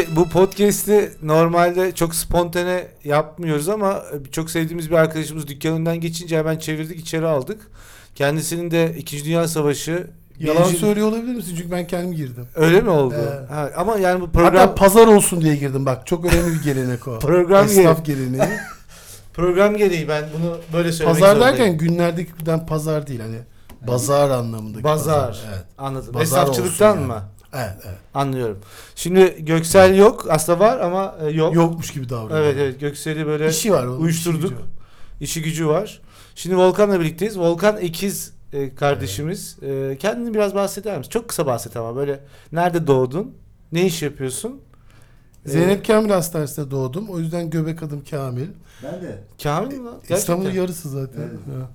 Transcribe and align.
Şimdi 0.00 0.16
bu 0.16 0.28
podcast'i 0.28 1.12
normalde 1.22 1.92
çok 1.94 2.14
spontane 2.14 2.86
yapmıyoruz 3.04 3.68
ama 3.68 4.02
çok 4.32 4.50
sevdiğimiz 4.50 4.90
bir 4.90 4.94
arkadaşımız 4.94 5.46
dükkanından 5.46 6.00
geçince 6.00 6.38
hemen 6.38 6.58
çevirdik 6.58 7.00
içeri 7.00 7.26
aldık. 7.26 7.60
Kendisinin 8.14 8.70
de 8.70 8.94
2. 8.98 9.24
Dünya 9.24 9.48
Savaşı 9.48 10.06
Yalan 10.38 10.62
birinci- 10.62 10.78
söylüyor 10.78 11.08
olabilir 11.08 11.34
misin? 11.34 11.54
Çünkü 11.58 11.70
ben 11.70 11.86
kendim 11.86 12.12
girdim. 12.12 12.46
Öyle 12.54 12.80
mi 12.80 12.90
oldu? 12.90 13.14
Evet. 13.18 13.50
Ha, 13.50 13.70
ama 13.76 13.98
yani 13.98 14.20
bu 14.20 14.26
Hatta 14.26 14.38
program 14.38 14.74
pazar 14.74 15.06
olsun 15.06 15.40
diye 15.40 15.56
girdim 15.56 15.86
bak. 15.86 16.06
Çok 16.06 16.24
önemli 16.24 16.54
bir 16.54 16.62
gelenek 16.62 17.08
o. 17.08 17.18
program 17.22 17.64
Esnaf 17.64 18.04
geleneği. 18.04 18.42
program 19.34 19.76
gereği 19.76 20.08
ben 20.08 20.24
bunu 20.38 20.58
böyle 20.72 20.92
söylemek 20.92 21.20
pazar 21.20 21.34
zorundayım. 21.34 21.58
derken 21.58 21.78
günlerdeki 21.78 22.38
birden 22.40 22.66
pazar 22.66 23.06
değil 23.06 23.20
hani. 23.20 23.38
Bazar 23.88 24.30
anlamındaki 24.30 24.84
Bazar. 24.84 25.40
Evet. 25.48 25.64
Anladım. 25.78 26.12
Pazar 26.12 26.22
Esnafçılıktan 26.42 26.96
olsun 26.96 27.06
mı? 27.06 27.22
Evet, 27.54 27.74
evet. 27.84 27.98
Anlıyorum. 28.14 28.58
Şimdi 28.94 29.44
Göksel 29.44 29.96
yok. 29.98 30.26
Aslında 30.30 30.58
var 30.58 30.80
ama 30.80 31.16
e, 31.22 31.30
yok. 31.30 31.54
Yokmuş 31.54 31.90
gibi 31.90 32.08
davranıyor. 32.08 32.40
Evet 32.40 32.56
evet 32.58 32.80
Göksel'i 32.80 33.26
böyle 33.26 33.48
İşi 33.48 33.72
var 33.72 33.86
uyuşturduk. 33.86 34.44
işi 34.44 34.52
gücü. 34.54 34.64
işi 35.20 35.42
gücü 35.42 35.66
var. 35.68 36.00
Şimdi 36.34 36.56
Volkan'la 36.56 37.00
birlikteyiz. 37.00 37.38
Volkan 37.38 37.76
ikiz 37.76 38.32
e, 38.52 38.74
kardeşimiz. 38.74 39.56
E, 39.62 39.96
kendini 40.00 40.34
biraz 40.34 40.54
bahseder 40.54 40.98
misin? 40.98 41.10
Çok 41.10 41.28
kısa 41.28 41.46
bahset 41.46 41.76
ama 41.76 41.96
böyle 41.96 42.20
nerede 42.52 42.86
doğdun? 42.86 43.34
Ne 43.72 43.86
iş 43.86 44.02
yapıyorsun? 44.02 44.60
E, 45.46 45.48
Zeynep 45.48 45.86
Kamil 45.86 46.10
Hastanesi'nde 46.10 46.70
doğdum. 46.70 47.08
O 47.08 47.18
yüzden 47.18 47.50
göbek 47.50 47.82
adım 47.82 48.04
Kamil. 48.10 48.46
Ben 48.82 49.02
de. 49.02 49.18
Kamil 49.42 49.76
mi 49.78 49.84
lan? 49.84 49.92
Gerçekten. 49.94 50.16
İstanbul'un 50.16 50.50
yarısı 50.50 50.90
zaten. 50.90 51.20
Evet. 51.22 51.66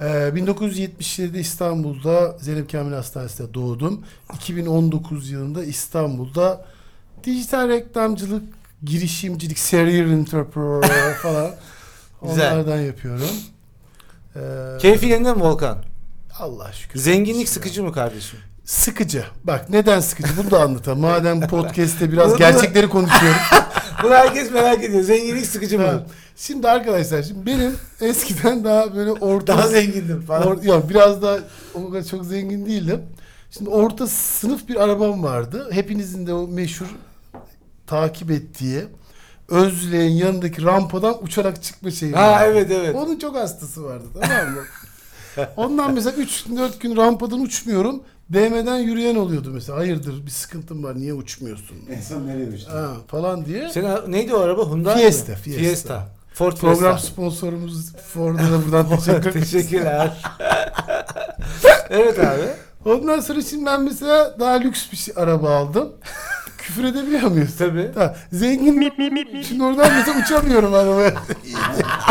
Ee, 0.00 0.04
1977'de 0.04 1.40
İstanbul'da 1.40 2.36
Zeynep 2.38 2.72
Kamil 2.72 2.92
Hastanesi'nde 2.92 3.54
doğdum. 3.54 4.04
2019 4.34 5.30
yılında 5.30 5.64
İstanbul'da 5.64 6.64
dijital 7.24 7.68
reklamcılık, 7.68 8.42
girişimcilik, 8.84 9.58
serial 9.58 10.10
entrepreneur 10.10 11.14
falan 11.22 11.50
Güzel. 12.22 12.52
onlardan 12.54 12.80
yapıyorum. 12.80 13.28
Ee, 14.36 14.40
Keyfi 14.80 15.06
yerinde 15.06 15.34
mi 15.34 15.40
Volkan? 15.42 15.78
Allah 16.38 16.72
şükür. 16.72 17.00
Zenginlik 17.00 17.48
sıkıcı 17.48 17.82
mı 17.82 17.92
kardeşim? 17.92 18.38
Sıkıcı. 18.64 19.24
Bak 19.44 19.70
neden 19.70 20.00
sıkıcı 20.00 20.36
bunu 20.36 20.50
da 20.50 20.62
anlatalım. 20.62 21.00
Madem 21.00 21.40
podcast'te 21.48 22.12
biraz 22.12 22.36
gerçekleri 22.36 22.88
konuşuyoruz. 22.88 23.40
Bunu 24.02 24.14
herkes 24.14 24.50
merak 24.50 24.84
ediyor. 24.84 25.02
Zenginlik 25.02 25.46
sıkıcı 25.46 25.78
mı? 25.78 26.02
Şimdi 26.36 26.68
arkadaşlar 26.68 27.22
şimdi 27.22 27.46
benim 27.46 27.76
eskiden 28.00 28.64
daha 28.64 28.96
böyle 28.96 29.12
orta 29.12 29.46
Daha 29.58 29.68
zengindim 29.68 30.22
falan. 30.22 30.46
Or, 30.46 30.62
ya 30.62 30.88
biraz 30.88 31.22
da 31.22 31.40
o 31.74 31.90
kadar 31.90 32.04
çok 32.04 32.24
zengin 32.24 32.66
değildim. 32.66 33.02
Şimdi 33.50 33.70
orta 33.70 34.06
sınıf 34.06 34.68
bir 34.68 34.76
arabam 34.76 35.22
vardı. 35.22 35.68
Hepinizin 35.72 36.26
de 36.26 36.34
o 36.34 36.48
meşhur 36.48 36.86
takip 37.86 38.30
ettiği 38.30 38.84
Özlüğün 39.48 40.10
yanındaki 40.10 40.62
rampadan 40.62 41.24
uçarak 41.24 41.62
çıkma 41.62 41.90
şeyi. 41.90 42.12
ha 42.12 42.30
vardı. 42.30 42.44
evet 42.46 42.70
evet. 42.70 42.94
Onun 42.94 43.18
çok 43.18 43.36
hastası 43.36 43.84
vardı 43.84 44.04
tamam 44.20 44.50
mı? 44.54 44.62
Ondan 45.56 45.94
mesela 45.94 46.16
3-4 46.22 46.78
gün 46.80 46.96
rampadan 46.96 47.40
uçmuyorum. 47.40 48.02
DM'den 48.32 48.78
yürüyen 48.78 49.16
oluyordu 49.16 49.50
mesela. 49.54 49.78
Hayırdır 49.78 50.26
bir 50.26 50.30
sıkıntım 50.30 50.84
var 50.84 50.96
niye 50.96 51.14
uçmuyorsun? 51.14 51.76
En 51.96 52.00
son 52.00 52.26
nereye 52.26 52.48
uçtun? 52.48 52.70
Ha, 52.70 52.88
falan 53.08 53.44
diye. 53.44 53.68
Senin 53.68 54.12
neydi 54.12 54.34
o 54.34 54.40
araba? 54.40 54.66
Hyundai 54.66 54.98
Fiesta, 54.98 55.32
mi? 55.32 55.38
Fiesta. 55.38 55.62
Fiesta. 55.62 56.08
Ford 56.34 56.56
Program 56.56 56.96
Fiesta. 56.96 57.12
sponsorumuz 57.12 57.92
Ford'a 57.96 58.42
da 58.42 58.64
buradan 58.64 58.88
teşekkür. 58.96 59.32
Teşekkürler. 59.32 60.12
evet 61.90 62.18
abi. 62.18 62.46
Ondan 62.84 63.20
sonra 63.20 63.42
şimdi 63.42 63.66
ben 63.66 63.82
mesela 63.82 64.40
daha 64.40 64.52
lüks 64.52 64.92
bir 64.92 64.96
şey, 64.96 65.14
araba 65.16 65.56
aldım. 65.56 65.92
Küfür 66.58 66.84
edebiliyor 66.84 67.22
muyuz? 67.22 67.56
Tabii. 67.58 67.90
Ha, 67.94 68.16
zengin 68.32 69.42
Şimdi 69.42 69.64
oradan 69.64 69.92
mesela 69.94 70.20
uçamıyorum 70.20 70.74
arabaya. 70.74 71.14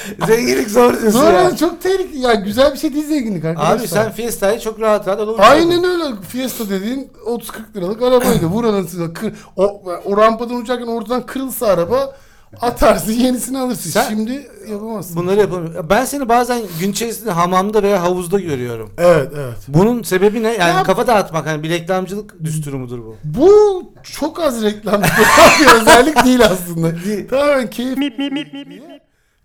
Zenginlik 0.26 0.70
zor 0.70 1.00
diyorsun 1.00 1.20
Sonra 1.20 1.40
ya. 1.40 1.56
çok 1.56 1.80
tehlikeli. 1.82 2.18
Ya 2.18 2.34
güzel 2.34 2.72
bir 2.72 2.78
şey 2.78 2.94
değil 2.94 3.06
zenginlik 3.06 3.44
arkadaşlar. 3.44 3.76
Abi 3.78 3.88
sen 3.88 4.12
Fiesta'yı 4.12 4.60
çok 4.60 4.80
rahat 4.80 5.08
rahat 5.08 5.20
alıp 5.20 5.40
Aynen 5.40 5.84
öyle. 5.84 6.04
Fiesta 6.28 6.70
dediğin 6.70 7.10
30-40 7.26 7.40
liralık 7.76 8.02
arabaydı. 8.02 8.52
Buranın 8.54 8.86
size 8.86 9.12
kır, 9.12 9.32
o, 9.56 9.82
o 10.04 10.16
rampadan 10.16 10.56
uçarken 10.56 10.86
ortadan 10.86 11.26
kırılsa 11.26 11.66
araba 11.66 12.14
atarsın 12.60 13.12
yenisini 13.12 13.58
alırsın. 13.58 13.90
Sen- 13.90 14.08
Şimdi 14.08 14.46
yapamazsın. 14.70 15.16
Bunları 15.16 15.40
yapamıyorum. 15.40 15.86
Ben 15.90 16.04
seni 16.04 16.28
bazen 16.28 16.60
gün 16.80 16.92
içerisinde 16.92 17.30
hamamda 17.30 17.82
veya 17.82 18.02
havuzda 18.02 18.40
görüyorum. 18.40 18.90
Evet 18.98 19.32
evet. 19.36 19.56
Bunun 19.68 20.02
sebebi 20.02 20.42
ne? 20.42 20.48
Yani 20.52 20.76
Ya- 20.76 20.82
kafa 20.82 21.06
dağıtmak 21.06 21.46
hani 21.46 21.62
bir 21.62 21.70
reklamcılık 21.70 22.44
düsturu 22.44 22.78
mudur 22.78 22.98
bu? 22.98 23.16
Bu 23.24 23.82
çok 24.02 24.40
az 24.40 24.62
reklam 24.62 25.02
bir 25.02 25.66
özellik 25.80 26.24
değil 26.24 26.40
aslında. 26.44 26.90
Tamamen 27.30 27.70
keyif. 27.70 27.98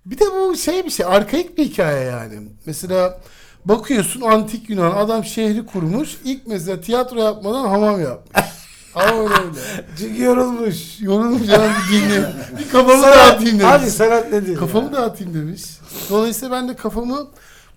Bir 0.05 0.19
de 0.19 0.25
bu 0.25 0.55
şey 0.57 0.85
bir 0.85 0.89
şey 0.89 1.05
arkaik 1.05 1.57
bir 1.57 1.63
hikaye 1.63 2.05
yani. 2.05 2.35
Mesela 2.65 3.21
bakıyorsun 3.65 4.21
antik 4.21 4.69
Yunan 4.69 4.91
adam 4.91 5.23
şehri 5.23 5.65
kurmuş. 5.65 6.17
İlk 6.23 6.47
mesela 6.47 6.81
tiyatro 6.81 7.19
yapmadan 7.19 7.67
hamam 7.67 8.01
yapmış. 8.01 8.45
Ama 8.95 9.21
öyle 9.21 9.33
öyle. 9.33 9.85
Çünkü 9.99 10.23
yorulmuş. 10.23 11.01
Yorulmuş 11.01 11.41
bir 11.41 11.47
dinle. 11.91 12.33
Bir 12.59 12.69
kafamı 12.69 13.03
dağıtayım 13.03 13.59
demiş. 13.59 13.73
Abi 13.73 13.89
sanat 13.89 14.31
nedir? 14.31 14.57
Kafamı 14.57 14.85
ya? 14.85 14.93
dağıtayım 14.93 15.33
demiş. 15.33 15.61
Dolayısıyla 16.09 16.55
ben 16.55 16.69
de 16.69 16.75
kafamı 16.75 17.27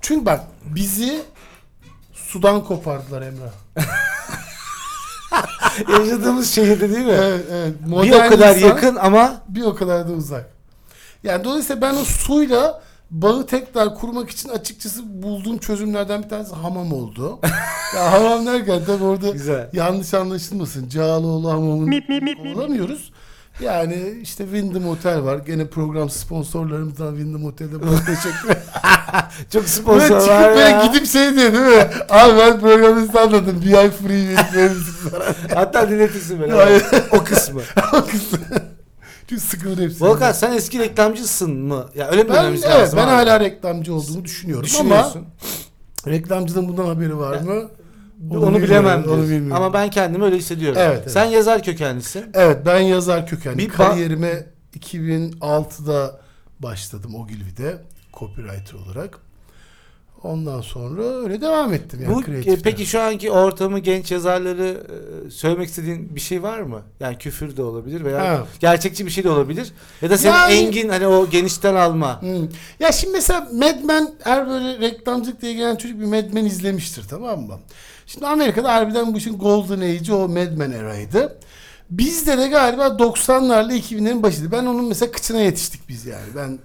çünkü 0.00 0.26
bak 0.26 0.40
bizi 0.64 1.22
sudan 2.14 2.64
kopardılar 2.64 3.22
Emrah. 3.22 3.52
Yaşadığımız 5.98 6.50
şehirde 6.50 6.90
değil 6.94 7.06
mi? 7.06 7.12
Evet, 7.12 7.44
evet. 7.52 7.74
bir 7.84 7.90
Modern 7.90 8.26
o 8.26 8.28
kadar 8.28 8.56
insan- 8.56 8.68
yakın 8.68 8.96
ama 8.96 9.42
bir 9.48 9.62
o 9.62 9.74
kadar 9.74 10.08
da 10.08 10.12
uzak. 10.12 10.57
Yani 11.28 11.44
dolayısıyla 11.44 11.82
ben 11.82 11.94
o 11.94 12.04
suyla 12.04 12.82
bağı 13.10 13.46
tekrar 13.46 13.94
kurmak 13.94 14.30
için 14.30 14.48
açıkçası 14.48 15.22
bulduğum 15.22 15.58
çözümlerden 15.58 16.22
bir 16.22 16.28
tanesi 16.28 16.54
hamam 16.54 16.92
oldu. 16.92 17.38
ya 17.96 18.12
hamam 18.12 18.46
derken 18.46 18.80
tabii 18.86 19.04
orada 19.04 19.30
Güzel. 19.30 19.70
yanlış 19.72 20.14
anlaşılmasın. 20.14 20.88
Cağaloğlu 20.88 21.50
hamamını 21.50 22.02
olamıyoruz. 22.54 23.12
Yani 23.60 24.18
işte 24.22 24.44
Wyndham 24.44 24.88
Otel 24.88 25.24
var. 25.24 25.38
Gene 25.38 25.66
program 25.66 26.10
sponsorlarımızdan 26.10 27.10
Wyndham 27.10 27.44
Otel'de 27.44 27.82
bana 27.82 27.98
teşekkür 28.06 28.48
çok 29.52 29.62
Böyle 29.62 29.66
sponsor 29.68 30.20
çıkıp 30.20 30.28
var 30.28 30.48
böyle 30.48 30.60
ya. 30.60 30.86
gidip 30.86 31.06
şey 31.06 31.34
diyor 31.34 31.52
değil 31.52 31.64
mi? 31.64 31.86
Abi 32.08 32.38
ben 32.38 32.60
programı 32.60 33.20
anladım. 33.20 33.62
Bir 33.66 33.74
ay 33.74 33.90
free 33.90 34.36
verir? 34.54 34.72
Hatta 35.54 35.90
dinletirsin 35.90 36.42
beni. 36.42 36.54
O 37.12 37.24
kısmı. 37.24 37.60
O 37.92 38.04
kısmı. 38.04 38.38
Çünkü 39.28 39.42
sıkılır 39.42 39.78
hepsi. 39.78 40.04
Volkan 40.04 40.32
sen 40.32 40.52
eski 40.52 40.78
reklamcısın 40.78 41.56
mı? 41.56 41.86
Ya 41.94 42.08
öyle 42.08 42.22
mi 42.22 42.28
Ben, 42.32 42.44
evet, 42.44 42.64
lazım 42.64 42.98
ben 42.98 43.04
abi? 43.04 43.10
hala 43.10 43.40
reklamcı 43.40 43.94
olduğumu 43.94 44.24
düşünüyorum 44.24 44.68
ama 44.80 45.12
reklamcının 46.06 46.68
bundan 46.68 46.86
haberi 46.86 47.18
var 47.18 47.40
mı? 47.40 47.52
Onu, 48.30 48.30
bilmiyorum, 48.30 48.62
bilemem 48.62 49.04
onu 49.08 49.22
bilmiyorum. 49.22 49.52
Ama 49.52 49.72
ben 49.72 49.90
kendimi 49.90 50.24
öyle 50.24 50.36
hissediyorum. 50.36 50.78
Evet, 50.80 50.98
evet. 51.02 51.12
Sen 51.12 51.24
yazar 51.24 51.62
kökenlisin. 51.62 52.24
Evet 52.34 52.58
ben 52.66 52.78
yazar 52.80 53.26
kökenli. 53.26 53.58
Bir 53.58 53.68
Kariyerime 53.68 54.46
2006'da 54.78 56.20
başladım 56.60 57.14
Ogilvy'de 57.14 57.82
copywriter 58.12 58.74
olarak. 58.86 59.18
Ondan 60.22 60.60
sonra 60.60 61.02
öyle 61.02 61.40
devam 61.40 61.72
ettim 61.74 62.00
yani 62.02 62.14
Bu 62.14 62.22
e, 62.50 62.56
peki 62.62 62.86
şu 62.86 63.00
anki 63.00 63.30
ortamı 63.30 63.78
genç 63.78 64.10
yazarları 64.12 64.86
e, 65.26 65.30
söylemek 65.30 65.68
istediğin 65.68 66.14
bir 66.16 66.20
şey 66.20 66.42
var 66.42 66.60
mı? 66.60 66.82
Yani 67.00 67.18
küfür 67.18 67.56
de 67.56 67.62
olabilir 67.62 68.04
veya 68.04 68.20
Ha. 68.28 68.46
gerçekçi 68.60 69.06
bir 69.06 69.10
şey 69.10 69.24
de 69.24 69.30
olabilir. 69.30 69.72
Ya 70.02 70.10
da 70.10 70.18
senin 70.18 70.32
Yani- 70.34 70.52
engin 70.54 70.88
hani 70.88 71.06
o 71.06 71.30
genişten 71.30 71.74
alma. 71.74 72.22
Hmm. 72.22 72.48
Ya 72.80 72.92
şimdi 72.92 73.12
mesela 73.12 73.48
Mad 73.52 73.84
Men 73.84 74.10
her 74.24 74.48
böyle 74.48 74.78
reklamcılık 74.78 75.42
diye 75.42 75.52
gelen 75.52 75.76
çocuk 75.76 76.00
bir 76.00 76.04
Mad 76.06 76.32
Men 76.32 76.44
izlemiştir 76.44 77.04
tamam 77.10 77.40
mı? 77.40 77.58
Şimdi 78.06 78.26
Amerika'da 78.26 78.74
harbiden 78.74 79.14
bu 79.14 79.18
işin 79.18 79.38
golden 79.38 79.80
age'i 79.80 80.12
o 80.14 80.28
Mad 80.28 80.52
Men 80.56 80.70
eraydı. 80.70 81.38
Bizde 81.90 82.38
de 82.38 82.48
galiba 82.48 82.86
90'larla 82.86 83.72
2000'lerin 83.72 84.22
başıydı. 84.22 84.52
Ben 84.52 84.66
onun 84.66 84.84
mesela 84.84 85.12
kıçına 85.12 85.40
yetiştik 85.40 85.88
biz 85.88 86.06
yani. 86.06 86.26
Ben 86.36 86.58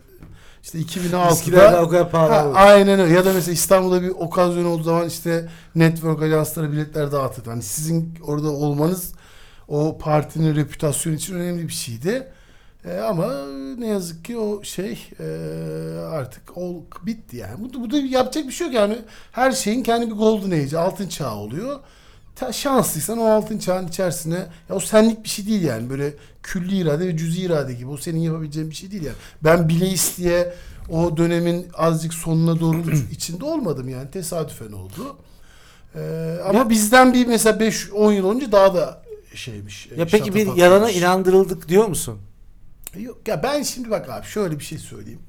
işte 0.63 0.79
Eskiler 0.79 1.59
2006'da 1.59 1.83
o 1.83 1.89
kadar 1.89 2.11
pahalı. 2.11 2.31
Ha, 2.31 2.51
aynen 2.53 2.99
öyle. 2.99 3.13
Ya 3.13 3.25
da 3.25 3.33
mesela 3.33 3.53
İstanbul'da 3.53 4.01
bir 4.01 4.09
okazyon 4.09 4.65
olduğu 4.65 4.83
zaman 4.83 5.07
işte 5.07 5.49
network 5.75 6.21
ajanslara 6.21 6.71
biletler 6.71 7.11
dağıtırdı. 7.11 7.49
Hani 7.49 7.63
sizin 7.63 8.13
orada 8.27 8.49
olmanız 8.49 9.13
o 9.67 9.97
partinin 9.97 10.55
reputasyonu 10.55 11.15
için 11.15 11.35
önemli 11.35 11.67
bir 11.67 11.73
şeydi. 11.73 12.27
E, 12.85 12.97
ama 12.97 13.45
ne 13.77 13.87
yazık 13.87 14.25
ki 14.25 14.37
o 14.37 14.63
şey 14.63 15.07
e, 15.19 15.25
artık 16.11 16.57
ol, 16.57 16.75
bitti 17.05 17.37
yani. 17.37 17.53
Bu, 17.59 17.81
bu 17.81 17.91
da 17.91 17.97
yapacak 17.97 18.47
bir 18.47 18.51
şey 18.51 18.67
yok 18.67 18.75
yani. 18.75 18.97
Her 19.31 19.51
şeyin 19.51 19.83
kendi 19.83 20.07
bir 20.07 20.15
golden 20.15 20.51
age, 20.51 20.77
altın 20.77 21.07
çağı 21.07 21.35
oluyor. 21.35 21.79
Ta, 22.35 22.51
şanslıysan 22.51 23.17
o 23.17 23.25
altın 23.25 23.57
çağın 23.57 23.87
içerisine 23.87 24.35
ya 24.69 24.75
o 24.75 24.79
senlik 24.79 25.23
bir 25.23 25.29
şey 25.29 25.47
değil 25.47 25.61
yani. 25.61 25.89
Böyle 25.89 26.13
külli 26.43 26.77
irade 26.77 27.07
ve 27.07 27.17
cüzi 27.17 27.41
irade 27.41 27.73
gibi. 27.73 27.89
O 27.89 27.97
senin 27.97 28.19
yapabileceğin 28.19 28.69
bir 28.69 28.75
şey 28.75 28.91
değil 28.91 29.03
yani. 29.03 29.15
Ben 29.43 29.69
bile 29.69 29.89
isteye 29.89 30.53
o 30.89 31.17
dönemin 31.17 31.67
azıcık 31.73 32.13
sonuna 32.13 32.59
doğru 32.59 32.77
içinde 33.11 33.45
olmadım 33.45 33.89
yani. 33.89 34.11
Tesadüfen 34.11 34.71
oldu. 34.71 35.17
Ee, 35.95 36.37
ama 36.49 36.69
bizden 36.69 37.13
bir 37.13 37.27
mesela 37.27 37.57
5-10 37.57 38.13
yıl 38.13 38.31
önce 38.35 38.51
daha 38.51 38.75
da 38.75 39.03
şeymiş. 39.35 39.87
e, 39.91 39.99
Ya 39.99 40.05
peki 40.05 40.35
bir 40.35 40.55
yalana 40.55 40.91
inandırıldık 40.91 41.69
diyor 41.69 41.87
musun? 41.87 42.19
Yok 42.99 43.27
ya 43.27 43.43
ben 43.43 43.63
şimdi 43.63 43.89
bak 43.91 44.09
abi 44.09 44.25
şöyle 44.25 44.59
bir 44.59 44.63
şey 44.63 44.77
söyleyeyim. 44.77 45.19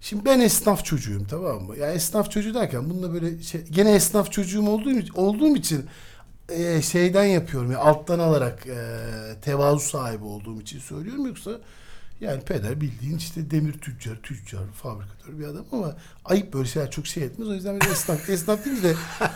Şimdi 0.00 0.24
ben 0.24 0.40
esnaf 0.40 0.84
çocuğuyum 0.84 1.24
tamam 1.30 1.62
mı? 1.62 1.76
Ya 1.76 1.92
esnaf 1.92 2.30
çocuğu 2.30 2.54
derken 2.54 2.90
bununla 2.90 3.12
böyle 3.12 3.42
şey, 3.42 3.60
gene 3.70 3.94
esnaf 3.94 4.32
çocuğum 4.32 4.68
olduğum, 4.68 5.00
olduğum 5.14 5.56
için 5.56 5.84
e, 6.48 6.82
şeyden 6.82 7.24
yapıyorum 7.24 7.72
ya 7.72 7.78
alttan 7.78 8.18
alarak 8.18 8.66
e, 8.66 8.76
tevazu 9.42 9.80
sahibi 9.80 10.24
olduğum 10.24 10.60
için 10.60 10.78
söylüyorum 10.78 11.26
yoksa 11.26 11.50
yani 12.20 12.40
peder 12.40 12.80
bildiğin 12.80 13.18
işte 13.18 13.50
demir 13.50 13.72
tüccar, 13.72 14.16
tüccar, 14.22 14.60
fabrikatör 14.82 15.38
bir 15.38 15.44
adam 15.44 15.64
ama 15.72 15.96
ayıp 16.24 16.54
böyle 16.54 16.68
şeyler 16.68 16.90
çok 16.90 17.06
şey 17.06 17.22
etmez. 17.22 17.48
O 17.48 17.54
yüzden 17.54 17.80
böyle 17.80 17.92
esnaf, 17.92 18.28
esnaf 18.30 18.64
değil 18.64 18.82
de 18.82 18.94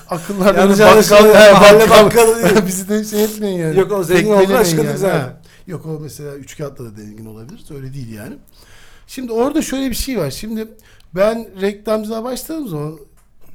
akıllarda 0.09 0.69
böyle 0.69 0.85
anlaşılıyor. 0.85 1.35
he, 1.35 1.91
bakkalı 1.91 2.45
değil. 2.45 2.57
Bizi 2.67 2.89
de 2.89 3.05
şey 3.05 3.25
etmeyin 3.25 3.59
yani. 3.59 3.79
Yok, 3.79 3.93
o 3.93 4.05
zengin 4.05 4.31
olduğunu 4.31 4.57
açıkladık 4.57 4.89
yani. 4.89 4.99
zaten. 4.99 5.41
Yok 5.67 5.87
o 5.87 6.01
mesela 6.01 6.35
üç 6.35 6.57
kağıtla 6.59 6.85
da 6.85 6.91
zengin 6.91 7.27
olabilir. 7.27 7.65
Öyle 7.75 7.95
değil 7.95 8.13
yani. 8.13 8.37
Şimdi 9.07 9.33
orada 9.33 9.63
şöyle 9.63 9.91
bir 9.91 9.95
şey 9.95 10.19
var. 10.19 10.31
Şimdi 10.31 10.69
ben 11.15 11.61
reklamcılığa 11.61 12.25
başladığım 12.25 12.69
zaman 12.69 12.99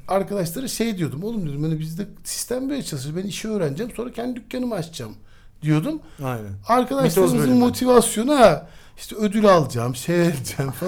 arkadaşlara 0.07 0.67
şey 0.67 0.97
diyordum. 0.97 1.23
Oğlum 1.23 1.43
diyordum 1.43 1.63
hani 1.63 1.79
bizde 1.79 2.07
sistem 2.23 2.69
böyle 2.69 2.83
çalışır. 2.83 3.15
Ben 3.15 3.23
işi 3.23 3.49
öğreneceğim. 3.49 3.91
Sonra 3.95 4.11
kendi 4.11 4.35
dükkanımı 4.35 4.75
açacağım 4.75 5.15
diyordum. 5.61 5.99
Aynen. 6.23 6.51
Arkadaşlarımızın 6.67 7.53
motivasyonu 7.57 8.39
ha 8.39 8.67
işte 8.97 9.15
ödül 9.15 9.45
alacağım, 9.45 9.95
şey 9.95 10.27
edeceğim 10.27 10.71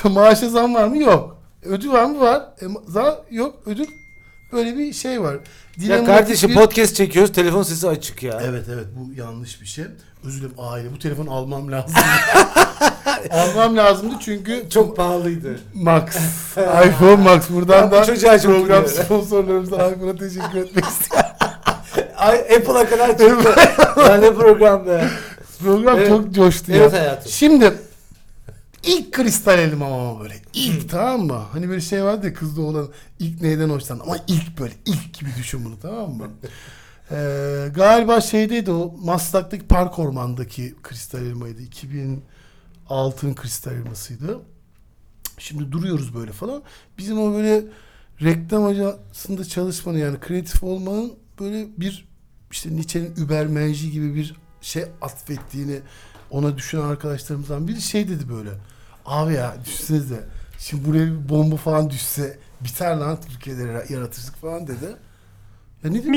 falan. 0.00 0.14
Maaşa 0.14 0.48
zam 0.48 0.74
var 0.74 0.86
mı? 0.88 0.98
Yok. 0.98 1.42
Ödül 1.62 1.88
var 1.92 2.04
mı? 2.04 2.20
Var. 2.20 2.40
E, 2.62 2.66
zam 2.88 3.14
yok. 3.30 3.62
Ödül 3.66 3.86
böyle 4.52 4.78
bir 4.78 4.92
şey 4.92 5.20
var. 5.22 5.34
Ya 5.34 5.40
Dinamatik 5.80 6.06
kardeşim 6.06 6.50
bir- 6.50 6.54
podcast 6.54 6.96
çekiyoruz 6.96 7.32
telefon 7.32 7.62
sesi 7.62 7.88
açık 7.88 8.22
ya. 8.22 8.40
Evet 8.44 8.66
evet 8.74 8.86
bu 8.96 9.20
yanlış 9.20 9.60
bir 9.60 9.66
şey. 9.66 9.84
Özür 10.24 10.40
dilerim 10.40 10.54
aile 10.58 10.92
bu 10.92 10.98
telefonu 10.98 11.30
almam 11.34 11.72
lazım. 11.72 11.94
almam 13.30 13.76
lazımdı 13.76 14.14
çünkü 14.20 14.64
Çok 14.70 14.96
pahalıydı. 14.96 15.60
Max. 15.74 16.02
iPhone 16.86 17.16
Max. 17.16 17.50
Buradan 17.50 17.90
da 17.90 18.04
program 18.42 18.86
sponsorlarımıza 18.86 19.90
iPhone'a 19.90 20.16
teşekkür 20.16 20.58
etmek 20.58 20.84
istiyorum. 20.88 21.28
Apple'a 22.56 22.86
kadar 22.88 23.08
çıktı. 23.08 23.54
ya 24.00 24.16
ne 24.16 24.34
program 25.62 25.98
Evet. 25.98 26.08
çok 26.08 26.34
coştu 26.34 26.72
ya. 26.72 26.78
Evet 26.78 26.92
hayatım. 26.92 27.32
Şimdi 27.32 27.72
ilk 28.82 29.12
kristal 29.12 29.58
elim 29.58 29.82
ama 29.82 30.20
böyle. 30.20 30.34
İlk 30.54 30.90
tamam 30.90 31.20
mı? 31.20 31.42
Hani 31.52 31.68
böyle 31.68 31.80
şey 31.80 32.04
vardı 32.04 32.26
ya 32.26 32.34
kızda 32.34 32.60
olan 32.60 32.88
ilk 33.18 33.42
neyden 33.42 33.68
hoşlan 33.68 33.98
ama 34.00 34.16
ilk 34.26 34.58
böyle 34.60 34.72
ilk 34.86 35.14
gibi 35.14 35.30
düşün 35.38 35.64
bunu 35.64 35.74
tamam 35.82 36.10
mı? 36.10 36.30
Ee, 37.10 37.68
galiba 37.74 38.20
şeydeydi 38.20 38.70
o 38.70 38.94
Maslak'taki 39.04 39.66
park 39.66 39.98
ormandaki 39.98 40.74
kristal 40.82 41.26
elmaydı. 41.26 41.62
2006'ın 42.92 43.34
kristal 43.34 43.72
elmasıydı. 43.72 44.40
Şimdi 45.38 45.72
duruyoruz 45.72 46.14
böyle 46.14 46.32
falan. 46.32 46.62
Bizim 46.98 47.18
o 47.18 47.34
böyle 47.34 47.64
reklam 48.22 48.64
ajansında 48.64 49.44
çalışmanın 49.44 49.98
yani 49.98 50.20
kreatif 50.20 50.62
olmanın 50.62 51.12
böyle 51.40 51.66
bir 51.76 52.08
işte 52.50 52.76
Nietzsche'nin 52.76 53.14
übermenji 53.16 53.90
gibi 53.90 54.14
bir 54.14 54.36
şey 54.60 54.84
atfettiğini 55.02 55.80
ona 56.30 56.56
düşünen 56.56 56.82
arkadaşlarımızdan 56.82 57.68
biri 57.68 57.80
şey 57.80 58.08
dedi 58.08 58.28
böyle. 58.28 58.50
Abi 59.06 59.34
ya 59.34 59.56
düşünsenize 59.64 60.24
şimdi 60.58 60.84
buraya 60.84 61.06
bir 61.06 61.28
bomba 61.28 61.56
falan 61.56 61.90
düşse 61.90 62.38
biter 62.60 62.96
lan 62.96 63.18
Türkiye'de 63.28 63.62
yaratıcılık 63.94 64.36
falan 64.36 64.66
dedi. 64.66 64.96
Ya 65.84 65.90
ne 65.90 65.98
dedim, 65.98 66.14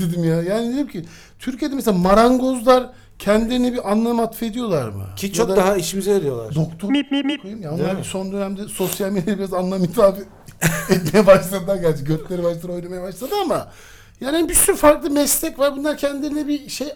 dedim 0.00 0.24
ya. 0.24 0.42
Yani 0.42 0.74
dedim 0.74 0.88
ki 0.88 1.04
Türkiye'de 1.38 1.74
mesela 1.74 1.98
marangozlar 1.98 2.92
kendilerine 3.18 3.72
bir 3.72 3.90
anlam 3.92 4.20
atfediyorlar 4.20 4.88
mı? 4.88 5.06
Ki 5.16 5.32
çok 5.32 5.48
da 5.48 5.56
daha 5.56 5.76
işimize 5.76 6.10
yarıyorlar. 6.12 6.54
Doktor 6.54 6.88
koyayım 7.38 7.62
ya. 7.62 7.72
Onlar 7.74 7.94
mi? 7.94 8.04
son 8.04 8.32
dönemde 8.32 8.68
sosyal 8.68 9.10
medyada 9.10 9.38
biraz 9.38 9.52
anlam 9.54 9.82
hitap 9.82 10.18
etmeye 10.90 11.26
başladılar 11.26 11.76
gerçi. 11.76 12.04
Götleri 12.04 12.42
başladı 12.44 12.72
oynamaya 12.72 13.02
başladı 13.02 13.34
ama 13.42 13.72
yani 14.20 14.48
bir 14.48 14.54
sürü 14.54 14.76
farklı 14.76 15.10
meslek 15.10 15.58
var. 15.58 15.76
Bunlar 15.76 15.96
kendilerine 15.98 16.48
bir 16.48 16.68
şey 16.68 16.88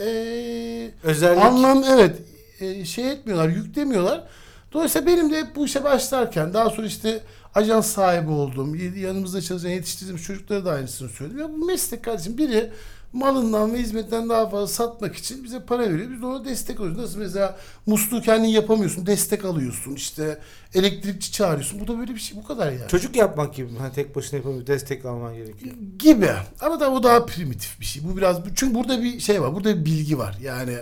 eee 0.00 0.90
Özellik. 1.04 1.42
anlam 1.42 1.84
evet 1.90 2.16
e, 2.60 2.84
şey 2.84 3.10
etmiyorlar, 3.12 3.48
yüklemiyorlar. 3.48 4.24
Dolayısıyla 4.72 5.06
benim 5.06 5.32
de 5.32 5.38
hep 5.40 5.56
bu 5.56 5.66
işe 5.66 5.84
başlarken 5.84 6.54
daha 6.54 6.70
sonra 6.70 6.86
işte 6.86 7.20
ajans 7.54 7.86
sahibi 7.86 8.30
oldum. 8.30 8.74
y- 8.74 8.98
Yanımızda 9.00 9.40
çalışan 9.42 9.68
yetiştirdiğimiz 9.68 10.24
çocuklara 10.24 10.64
da 10.64 10.70
aynısını 10.72 11.08
söyledim. 11.08 11.38
Ya 11.40 11.48
bu 11.52 11.66
meslek 11.66 12.04
kardeşim 12.04 12.38
biri 12.38 12.70
malından 13.12 13.74
ve 13.74 13.78
hizmetten 13.78 14.28
daha 14.28 14.48
fazla 14.48 14.66
satmak 14.66 15.16
için 15.16 15.44
bize 15.44 15.60
para 15.60 15.82
veriyor. 15.90 16.10
Biz 16.10 16.22
de 16.22 16.26
ona 16.26 16.44
destek 16.44 16.80
alıyoruz. 16.80 16.98
Nasıl 16.98 17.18
mesela 17.18 17.56
musluğu 17.86 18.22
kendin 18.22 18.48
yapamıyorsun. 18.48 19.06
Destek 19.06 19.44
alıyorsun. 19.44 19.94
İşte 19.94 20.38
elektrikçi 20.74 21.32
çağırıyorsun. 21.32 21.80
Bu 21.80 21.88
da 21.88 21.98
böyle 21.98 22.14
bir 22.14 22.20
şey. 22.20 22.38
Bu 22.38 22.44
kadar 22.46 22.72
yani. 22.72 22.88
Çocuk 22.88 23.16
yapmak 23.16 23.54
gibi. 23.54 23.68
Hani 23.78 23.92
tek 23.92 24.16
başına 24.16 24.36
yapamıyor. 24.36 24.66
Destek 24.66 25.04
alman 25.04 25.34
gerekiyor. 25.34 25.74
gibi. 25.98 26.30
Ama 26.60 26.80
da 26.80 26.90
o 26.92 27.02
daha 27.02 27.26
primitif 27.26 27.80
bir 27.80 27.84
şey. 27.84 28.02
Bu 28.04 28.16
biraz 28.16 28.38
çünkü 28.54 28.74
burada 28.74 29.02
bir 29.02 29.20
şey 29.20 29.42
var. 29.42 29.54
Burada 29.54 29.80
bir 29.80 29.84
bilgi 29.84 30.18
var. 30.18 30.36
Yani 30.42 30.76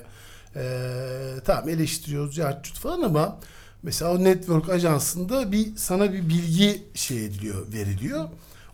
eee 0.56 1.40
tamam 1.44 1.68
eleştiriyoruz 1.68 2.34
cartçut 2.34 2.78
falan 2.78 3.02
ama 3.02 3.38
mesela 3.82 4.12
o 4.14 4.24
network 4.24 4.68
ajansında 4.68 5.52
bir 5.52 5.76
sana 5.76 6.12
bir 6.12 6.28
bilgi 6.28 6.82
şey 6.94 7.24
ediliyor, 7.26 7.72
veriliyor. 7.72 8.28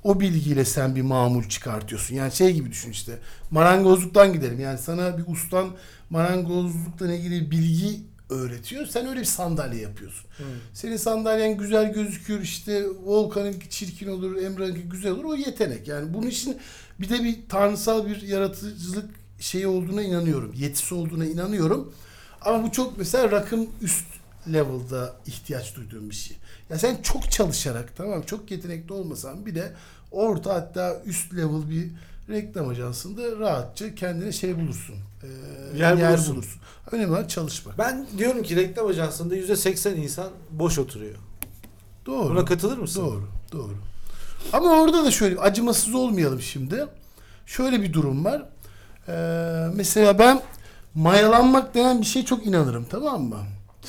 O 0.05 0.21
bilgiyle 0.21 0.65
sen 0.65 0.97
bir 0.97 1.03
mamul 1.03 1.43
çıkartıyorsun. 1.43 2.15
Yani 2.15 2.33
şey 2.33 2.53
gibi 2.53 2.71
düşün 2.71 2.91
işte. 2.91 3.19
Marangozluktan 3.51 4.33
gidelim. 4.33 4.61
Yani 4.61 4.79
sana 4.79 5.19
bir 5.19 5.25
ustan 5.27 5.71
marangozlukla 6.11 7.13
ilgili 7.13 7.51
bilgi 7.51 8.01
öğretiyor. 8.31 8.87
Sen 8.87 9.07
öyle 9.07 9.21
bir 9.21 9.25
sandalye 9.25 9.81
yapıyorsun. 9.81 10.31
Senin 10.73 10.97
sandalyen 10.97 11.57
güzel 11.57 11.93
gözüküyor 11.93 12.41
işte 12.41 12.87
Volkan'ınki 13.05 13.71
çirkin 13.71 14.09
olur, 14.09 14.37
Emrah'ınki 14.37 14.83
güzel 14.83 15.13
olur. 15.13 15.25
O 15.25 15.35
yetenek. 15.35 15.89
Yani 15.89 16.15
bunun 16.15 16.27
için 16.27 16.57
bir 17.01 17.09
de 17.09 17.25
bir 17.25 17.39
tanrısal 17.49 18.07
bir 18.07 18.23
yaratıcılık 18.23 19.11
şeyi 19.39 19.67
olduğuna 19.67 20.03
inanıyorum. 20.03 20.53
Yetisi 20.57 20.95
olduğuna 20.95 21.27
inanıyorum. 21.27 21.93
Ama 22.41 22.63
bu 22.63 22.73
çok 22.73 22.99
mesela 22.99 23.31
rakım 23.31 23.67
üst 23.83 24.07
level'da 24.53 25.17
ihtiyaç 25.27 25.77
duyduğum 25.77 26.11
bir 26.11 26.15
şey. 26.15 26.37
Ya 26.71 26.79
sen 26.79 26.97
çok 27.03 27.31
çalışarak 27.31 27.97
tamam 27.97 28.23
çok 28.23 28.51
yetenekli 28.51 28.93
olmasan 28.93 29.47
bir 29.47 29.55
de 29.55 29.73
orta 30.15 30.55
hatta 30.55 31.03
üst 31.05 31.35
level 31.35 31.71
bir 31.71 31.91
reklam 32.29 32.69
ajansında 32.69 33.39
rahatça 33.39 33.95
kendine 33.95 34.33
şey 34.33 34.57
bulursun. 34.57 34.97
Ee, 35.23 35.79
Yer 35.79 36.19
bulursun. 36.29 36.61
Önemli 36.93 37.13
olan 37.13 37.27
çalışmak. 37.27 37.79
Ben 37.79 38.07
diyorum 38.19 38.43
ki 38.43 38.57
reklam 38.57 38.87
ajansında 38.87 39.37
%80 39.37 39.95
insan 39.95 40.29
boş 40.51 40.79
oturuyor. 40.79 41.15
Doğru. 42.07 42.35
Buna 42.35 42.45
katılır 42.45 42.79
mısın? 42.79 43.01
Doğru, 43.03 43.29
doğru. 43.53 43.75
Ama 44.53 44.81
orada 44.81 45.05
da 45.05 45.11
şöyle 45.11 45.41
acımasız 45.41 45.95
olmayalım 45.95 46.41
şimdi. 46.41 46.87
Şöyle 47.47 47.83
bir 47.83 47.93
durum 47.93 48.25
var. 48.25 48.43
Ee, 49.09 49.13
mesela 49.75 50.19
ben 50.19 50.43
mayalanmak 50.95 51.75
denen 51.75 52.01
bir 52.01 52.07
şey 52.07 52.25
çok 52.25 52.47
inanırım 52.47 52.87
tamam 52.91 53.23
mı? 53.23 53.39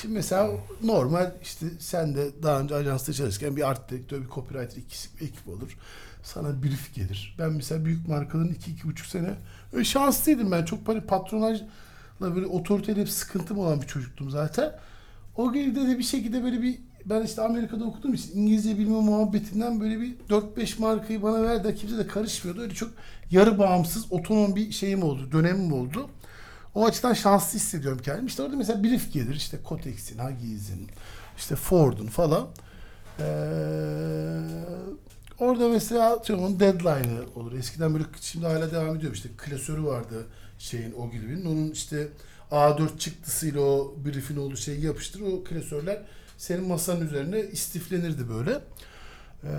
Şimdi 0.01 0.13
mesela 0.13 0.49
normal 0.83 1.31
işte 1.43 1.65
sen 1.79 2.15
de 2.15 2.43
daha 2.43 2.59
önce 2.59 2.75
ajansta 2.75 3.13
çalışırken 3.13 3.55
bir 3.55 3.69
art 3.69 3.91
direktör, 3.91 4.21
bir 4.21 4.29
copywriter 4.29 4.77
ikisi 4.81 5.09
ekip 5.21 5.47
olur. 5.49 5.77
Sana 6.25 6.63
brief 6.63 6.95
gelir. 6.95 7.35
Ben 7.39 7.51
mesela 7.51 7.85
büyük 7.85 8.07
markaların 8.07 8.53
iki, 8.53 8.71
iki 8.71 8.87
buçuk 8.87 9.07
sene 9.07 9.33
öyle 9.73 9.83
şanslıydım 9.85 10.51
ben. 10.51 10.65
Çok 10.65 10.87
böyle 10.87 11.01
patronajla 11.01 11.65
böyle 12.19 12.45
otoriteyle 12.45 13.01
hep 13.01 13.09
sıkıntım 13.09 13.57
olan 13.57 13.81
bir 13.81 13.87
çocuktum 13.87 14.29
zaten. 14.29 14.71
O 15.35 15.51
günde 15.51 15.87
de 15.87 15.97
bir 15.97 16.03
şekilde 16.03 16.43
böyle 16.43 16.61
bir 16.61 16.79
ben 17.05 17.21
işte 17.21 17.41
Amerika'da 17.41 17.85
okuduğum 17.85 18.13
için 18.13 18.37
İngilizce 18.37 18.77
bilme 18.77 18.99
muhabbetinden 18.99 19.79
böyle 19.79 20.01
bir 20.01 20.15
4-5 20.29 20.81
markayı 20.81 21.21
bana 21.21 21.43
verdi. 21.43 21.75
Kimse 21.75 21.97
de 21.97 22.07
karışmıyordu. 22.07 22.61
Öyle 22.61 22.73
çok 22.73 22.91
yarı 23.31 23.59
bağımsız, 23.59 24.11
otonom 24.11 24.55
bir 24.55 24.71
şeyim 24.71 25.03
oldu, 25.03 25.31
dönemim 25.31 25.73
oldu. 25.73 26.09
O 26.75 26.85
açıdan 26.85 27.13
şanslı 27.13 27.59
hissediyorum 27.59 27.99
kendimi. 28.03 28.27
İşte 28.27 28.43
orada 28.43 28.55
mesela 28.55 28.83
brief 28.83 29.13
gelir. 29.13 29.35
işte 29.35 29.57
Kotex'in, 29.63 30.19
Huggies'in, 30.19 30.87
işte 31.37 31.55
Ford'un 31.55 32.07
falan. 32.07 32.47
Ee, 33.19 33.25
orada 35.39 35.69
mesela 35.69 36.13
atıyorum 36.13 36.45
onun 36.45 36.59
deadline'ı 36.59 37.25
olur. 37.35 37.53
Eskiden 37.53 37.93
böyle 37.93 38.05
şimdi 38.21 38.45
hala 38.45 38.71
devam 38.71 38.95
ediyor. 38.95 39.13
İşte 39.13 39.29
klasörü 39.37 39.83
vardı 39.83 40.25
şeyin 40.59 40.93
o 40.93 41.11
gibi. 41.11 41.47
Onun 41.47 41.71
işte 41.71 42.07
A4 42.51 42.97
çıktısıyla 42.97 43.61
o 43.61 43.95
brief'in 44.05 44.37
olduğu 44.37 44.57
şeyi 44.57 44.85
yapıştır. 44.85 45.21
O 45.21 45.43
klasörler 45.43 46.01
senin 46.37 46.67
masanın 46.67 47.07
üzerine 47.07 47.39
istiflenirdi 47.39 48.29
böyle. 48.29 48.51
Ee, 49.43 49.49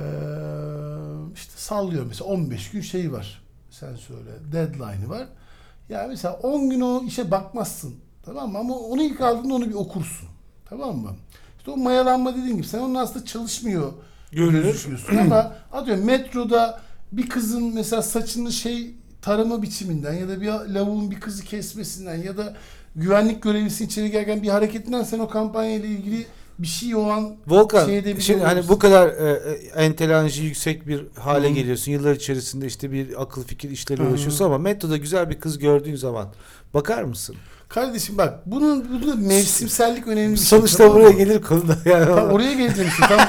işte 1.34 1.52
sallıyor 1.56 2.06
mesela 2.06 2.30
15 2.30 2.70
gün 2.70 2.80
şey 2.80 3.12
var. 3.12 3.42
Sen 3.70 3.96
söyle. 3.96 4.30
Deadline'ı 4.52 5.08
var. 5.08 5.26
Ya 5.88 6.06
mesela 6.08 6.34
10 6.34 6.70
gün 6.70 6.80
o 6.80 7.04
işe 7.04 7.30
bakmazsın. 7.30 7.94
Tamam 8.22 8.52
mı? 8.52 8.58
Ama 8.58 8.74
onu 8.74 9.02
ilk 9.02 9.20
aldığında 9.20 9.54
onu 9.54 9.68
bir 9.68 9.74
okursun. 9.74 10.28
Tamam 10.68 10.96
mı? 10.96 11.16
İşte 11.58 11.70
o 11.70 11.76
mayalanma 11.76 12.36
dediğin 12.36 12.56
gibi 12.56 12.66
sen 12.66 12.78
onun 12.78 12.94
aslında 12.94 13.24
çalışmıyor 13.24 13.92
Görünür. 14.32 14.86
ama 15.20 15.56
atıyorum 15.72 16.04
metroda 16.04 16.80
bir 17.12 17.28
kızın 17.28 17.74
mesela 17.74 18.02
saçını 18.02 18.52
şey 18.52 18.94
tarama 19.22 19.62
biçiminden 19.62 20.12
ya 20.12 20.28
da 20.28 20.40
bir 20.40 20.48
lavuğun 20.48 21.10
bir 21.10 21.20
kızı 21.20 21.44
kesmesinden 21.44 22.16
ya 22.16 22.36
da 22.36 22.56
güvenlik 22.96 23.42
görevlisi 23.42 23.84
içeri 23.84 24.10
gelirken 24.10 24.42
bir 24.42 24.48
hareketinden 24.48 25.02
sen 25.02 25.18
o 25.18 25.28
kampanya 25.28 25.74
ile 25.74 25.86
ilgili 25.86 26.26
bir 26.58 26.66
şey 26.66 26.96
o 26.96 27.02
an 27.10 27.36
Volkan, 27.46 27.86
şey 27.86 27.98
edebiliyor 27.98 28.20
şimdi 28.20 28.44
hani 28.44 28.68
bu 28.68 28.78
kadar 28.78 29.08
e, 29.08 29.30
e, 29.76 29.82
entelejansı 29.84 30.42
yüksek 30.42 30.86
bir 30.86 31.06
hale 31.20 31.50
Hı. 31.50 31.52
geliyorsun. 31.52 31.92
Yıllar 31.92 32.14
içerisinde 32.14 32.66
işte 32.66 32.92
bir 32.92 33.22
akıl 33.22 33.44
fikir 33.44 33.70
işleri 33.70 34.02
uğraşıyorsun 34.02 34.44
ama 34.44 34.58
metroda 34.58 34.96
güzel 34.96 35.30
bir 35.30 35.40
kız 35.40 35.58
gördüğün 35.58 35.96
zaman 35.96 36.28
bakar 36.74 37.02
mısın? 37.02 37.36
Kardeşim 37.68 38.18
bak 38.18 38.46
bunun 38.46 38.86
burada 38.92 39.14
mevsimsellik 39.14 40.06
önemli 40.06 40.32
bir 40.32 40.36
şey. 40.36 40.46
Sonuçta 40.46 40.78
tamam 40.78 40.94
buraya 40.94 41.10
mı? 41.10 41.16
gelir 41.16 41.42
konuda 41.42 41.78
yani. 41.84 42.04
Tam 42.04 42.30
oraya 42.30 42.54
geleceğim 42.54 42.90
işte. 42.90 43.06
Tam, 43.08 43.28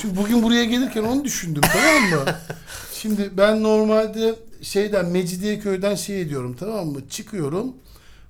çünkü 0.00 0.16
bugün 0.16 0.42
buraya 0.42 0.64
gelirken 0.64 1.02
onu 1.02 1.24
düşündüm 1.24 1.62
tamam 1.72 2.02
mı? 2.10 2.32
Şimdi 2.94 3.30
ben 3.36 3.62
normalde 3.62 4.34
şeyden 4.62 5.06
Mecidiyeköy'den 5.06 5.94
şey 5.94 6.20
ediyorum 6.20 6.56
tamam 6.60 6.86
mı? 6.86 7.08
Çıkıyorum. 7.10 7.74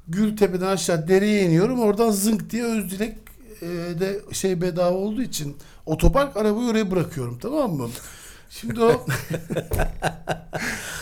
Gültepe'den 0.09 0.67
aşağı 0.67 1.09
dereye 1.09 1.43
iniyorum. 1.43 1.81
Oradan 1.81 2.11
zınk 2.11 2.51
diye 2.51 2.65
Özdilek 2.65 3.17
e, 3.63 3.67
de 4.01 4.21
şey 4.33 4.61
bedava 4.61 4.97
olduğu 4.97 5.23
için 5.23 5.57
otopark 5.87 6.37
arabayı 6.37 6.71
oraya 6.71 6.91
bırakıyorum 6.91 7.39
tamam 7.43 7.73
mı? 7.73 7.89
Şimdi 8.51 8.81
o 8.83 9.07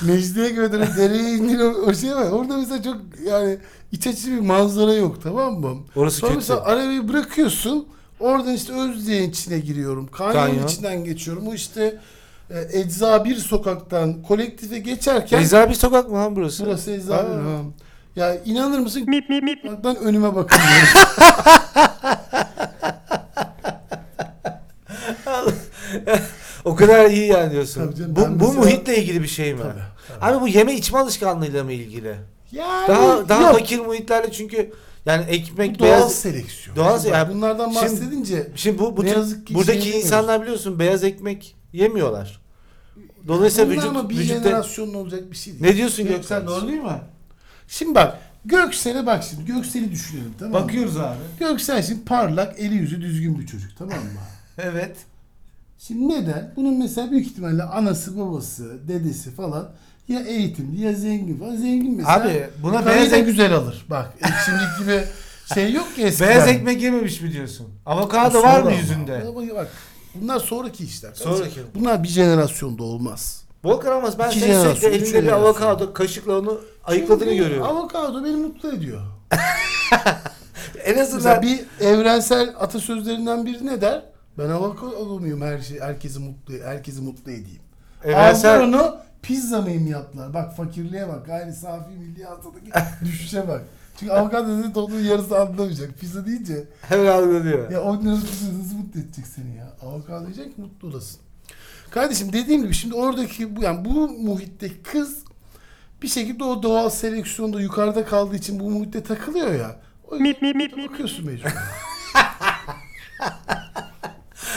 Mecidiyeköy'den 0.03 0.81
o 0.81 0.97
dereye 0.97 1.31
indiğin 1.31 1.61
o, 1.61 1.69
o 1.69 1.95
şey 1.95 2.15
var. 2.15 2.31
Orada 2.31 2.57
mesela 2.57 2.83
çok 2.83 2.97
yani 3.27 3.59
iç 3.93 4.07
açıcı 4.07 4.33
bir 4.33 4.41
manzara 4.41 4.93
yok 4.95 5.23
tamam 5.23 5.61
mı? 5.61 5.77
Orası 5.97 6.17
Sonra 6.17 6.29
kötü. 6.29 6.39
mesela 6.39 6.65
arabayı 6.65 7.09
bırakıyorsun. 7.09 7.89
Oradan 8.21 8.55
işte 8.55 8.73
Özdilek'in 8.73 9.31
içine 9.31 9.59
giriyorum. 9.59 10.07
Kanyonun 10.07 10.47
Kanyon. 10.47 10.67
içinden 10.67 11.05
geçiyorum. 11.05 11.49
O 11.49 11.55
işte 11.55 12.01
e, 12.51 12.81
Ecza 12.81 13.25
bir 13.25 13.37
sokaktan 13.37 14.23
kolektife 14.23 14.79
geçerken 14.79 15.43
Ecza 15.43 15.69
bir 15.69 15.75
sokak 15.75 16.09
mı 16.11 16.15
lan 16.17 16.37
burası? 16.37 16.67
burası 16.67 16.91
Ecza 16.91 17.17
Aa. 17.17 17.25
bir 17.25 17.35
ha. 17.45 17.59
Ya 18.17 18.35
inanır 18.45 18.79
mısın? 18.79 19.07
Ben 19.85 19.97
önüme 19.97 20.35
bakıyorum. 20.35 20.67
O 26.65 26.75
kadar 26.77 27.11
iyi 27.11 27.27
yani 27.27 27.53
diyorsun. 27.53 27.85
Tabii 27.87 27.95
canım, 27.97 28.17
bu 28.17 28.21
ben 28.21 28.41
bu 28.41 28.45
mesela- 28.45 28.61
muhitle 28.65 28.97
ilgili 28.99 29.23
bir 29.23 29.29
şey 29.29 29.55
mi? 29.55 29.61
Tabii, 29.63 29.73
tabii. 30.21 30.33
Abi 30.33 30.41
bu 30.41 30.49
yeme 30.49 30.75
içme 30.75 30.99
alışkanlığıyla 30.99 31.65
mı 31.65 31.73
ilgili? 31.73 32.15
Yani 32.53 32.89
Daha 32.89 33.29
daha 33.29 33.43
yok. 33.43 33.59
fakir 33.59 33.79
muhitlerle 33.81 34.33
çünkü 34.33 34.73
yani 35.07 35.25
ekmek 35.25 35.75
Bu 35.75 35.79
doğal 35.79 35.89
beyaz 35.89 36.15
seleksiyon. 36.15 36.77
Doğal 36.77 37.01
Şimdi 37.01 37.15
yani 37.15 37.35
bunlardan 37.35 37.71
şimdi- 37.71 37.85
bahsedince 37.85 38.51
Şimdi 38.57 38.79
bu, 38.79 38.97
bu 38.97 39.05
Ne 39.05 39.11
yazık 39.11 39.47
ki 39.47 39.55
buradaki 39.55 39.83
şey 39.83 40.01
insanlar 40.01 40.43
biliyorsun 40.43 40.79
beyaz 40.79 41.05
ekmek 41.05 41.57
yemiyorlar. 41.73 42.41
Dolayısıyla 43.29 43.67
bunlar 43.67 43.77
vücut, 43.77 43.91
ama 43.91 44.11
bir 44.11 44.19
vücutta... 44.19 44.43
jenerasyonla 44.43 44.99
olacak 44.99 45.31
bir 45.31 45.37
şey 45.37 45.53
değil. 45.53 45.65
Ne 45.65 45.77
diyorsun 45.77 46.09
Göksel 46.09 46.47
doğru 46.47 46.69
değil 46.69 46.83
mi? 46.83 47.01
Şimdi 47.69 47.95
bak 47.95 48.19
Göksel'e 48.45 49.07
bak 49.07 49.25
şimdi. 49.31 49.45
Göksel'i 49.45 49.91
düşünelim 49.91 50.35
tamam 50.39 50.53
mı? 50.53 50.69
Bakıyoruz 50.69 50.97
abi. 50.97 51.19
Göksel 51.41 51.83
şimdi 51.83 52.05
parlak, 52.05 52.61
eli 52.61 52.75
yüzü 52.75 53.01
düzgün 53.01 53.39
bir 53.39 53.47
çocuk 53.47 53.71
tamam 53.79 53.99
mı? 53.99 54.21
Evet. 54.59 54.97
Şimdi 55.79 56.09
neden? 56.15 56.53
Bunun 56.57 56.79
mesela 56.79 57.11
büyük 57.11 57.27
ihtimalle 57.27 57.63
anası, 57.63 58.19
babası, 58.19 58.89
dedesi 58.89 59.31
falan 59.35 59.69
ya 60.09 60.21
eğitimli 60.21 60.81
ya 60.81 60.93
zengin 60.93 61.39
falan. 61.39 61.57
Zengin 61.57 61.97
mesela. 61.97 62.15
Abi, 62.23 62.47
buna 62.63 62.87
beyaz 62.87 63.13
ek- 63.13 63.21
güzel 63.21 63.53
alır. 63.55 63.87
Bak 63.91 64.13
şimdiki 64.45 64.79
gibi 64.85 65.05
şey 65.55 65.73
yok 65.73 65.95
ki 65.97 66.03
eskiden. 66.03 66.29
Beyaz 66.29 66.49
ekmek 66.49 66.83
yememiş 66.83 67.21
mi 67.21 67.33
diyorsun? 67.33 67.67
Avokado 67.87 68.43
var 68.43 68.63
mı 68.63 68.73
yüzünde? 68.73 69.25
Ama 69.29 69.55
Bak, 69.55 69.69
bunlar 70.15 70.39
sonraki 70.41 70.85
işler. 70.85 71.11
Sonraki. 71.15 71.61
Bunlar 71.75 72.03
bir 72.03 72.09
jenerasyonda 72.09 72.83
olmaz. 72.83 73.43
Volkan 73.65 73.93
ama 73.97 74.19
ben 74.19 74.31
İki 74.31 74.41
senin 74.41 74.53
sürekli 74.53 74.61
jenerasyon, 74.63 74.91
üç 74.91 74.97
elinde 74.97 75.05
bir 75.05 75.11
jenerasyon. 75.11 75.43
avokado 75.43 75.93
kaşıkla 75.93 76.39
onu 76.39 76.61
ayıkladığını 76.85 77.29
Çünkü 77.29 77.43
görüyorum. 77.43 77.67
Avokado 77.67 78.25
beni 78.25 78.37
mutlu 78.37 78.73
ediyor. 78.73 79.01
En 80.85 80.99
azından 80.99 81.17
Mesela 81.41 81.43
bir 81.43 81.85
evrensel 81.87 82.55
atasözlerinden 82.61 83.47
biri 83.47 83.67
ne 83.67 83.81
der? 83.81 84.03
Ben 84.39 84.49
avokado 84.49 85.21
muyum 85.21 85.41
her 85.41 85.59
şey 85.59 85.81
herkesi 85.81 86.19
mutlu 86.19 86.55
herkesi 86.65 87.01
mutlu 87.01 87.31
edeyim. 87.33 87.63
evrensel 88.05 88.63
onu 88.63 88.97
pizza 89.23 89.63
mıyım 89.63 89.87
yaptılar. 89.87 90.35
Bak 90.35 90.57
fakirliğe 90.57 91.09
bak. 91.09 91.27
Gayri 91.27 91.53
safi 91.53 91.91
milli 91.91 92.25
hasıladaki 92.25 92.71
düşüşe 93.05 93.49
bak. 93.49 93.63
Çünkü 94.01 94.13
avokado 94.13 94.59
dedi 94.59 94.73
toplumun 94.73 95.03
yarısı 95.03 95.39
anlamayacak. 95.39 95.99
Pizza 95.99 96.27
deyince 96.27 96.65
hemen 96.81 97.07
algılıyor. 97.07 97.71
ya 97.71 97.83
10 97.83 98.05
liralık 98.05 98.29
pizza 98.29 98.59
nasıl 98.59 98.77
mutlu 98.77 99.01
edecek 99.01 99.27
seni 99.27 99.57
ya? 99.57 99.73
Avokado 99.83 100.23
yiyecek 100.25 100.59
mutlu 100.59 100.89
olasın. 100.89 101.21
Kardeşim 101.91 102.33
dediğim 102.33 102.63
gibi 102.63 102.75
şimdi 102.75 102.95
oradaki 102.95 103.57
bu 103.57 103.63
yani 103.63 103.85
bu 103.85 104.09
muhitte 104.09 104.83
kız 104.83 105.25
bir 106.03 106.09
şekilde 106.09 106.45
o 106.45 106.63
doğal 106.63 106.91
seleksiyonda 106.91 107.61
yukarıda 107.61 108.05
kaldığı 108.05 108.37
için 108.37 108.61
bu 108.61 108.71
muhitte 108.71 109.03
takılıyor 109.03 109.55
ya. 109.55 109.77
O 110.11 110.19
bakıyorsun 110.91 111.27
mecbur. 111.27 111.51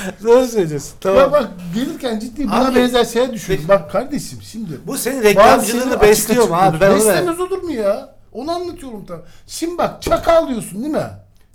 Doğru 0.23 0.47
söylüyorsun. 0.47 0.89
Ya 0.89 0.95
Tamam. 1.01 1.31
bak 1.31 1.49
gelirken 1.75 2.19
ciddi 2.19 2.43
buna 2.43 2.67
Abi- 2.67 2.75
benzer 2.75 3.03
düşünüyorum. 3.05 3.35
Peki. 3.47 3.67
Bak 3.67 3.91
kardeşim 3.91 4.39
şimdi. 4.41 4.79
Bu 4.87 4.97
senin 4.97 5.23
reklamcılığını 5.23 6.01
besliyor 6.01 6.47
mu 6.49 6.55
abi? 6.55 6.79
Ben 6.81 6.95
Beslemez 6.95 7.39
olur 7.39 7.61
mu 7.61 7.71
ya? 7.71 8.15
Onu 8.31 8.51
anlatıyorum 8.51 9.05
tam. 9.05 9.21
Şimdi 9.47 9.77
bak 9.77 10.01
çakal 10.01 10.47
diyorsun 10.47 10.81
değil 10.83 10.93
mi? 10.93 11.09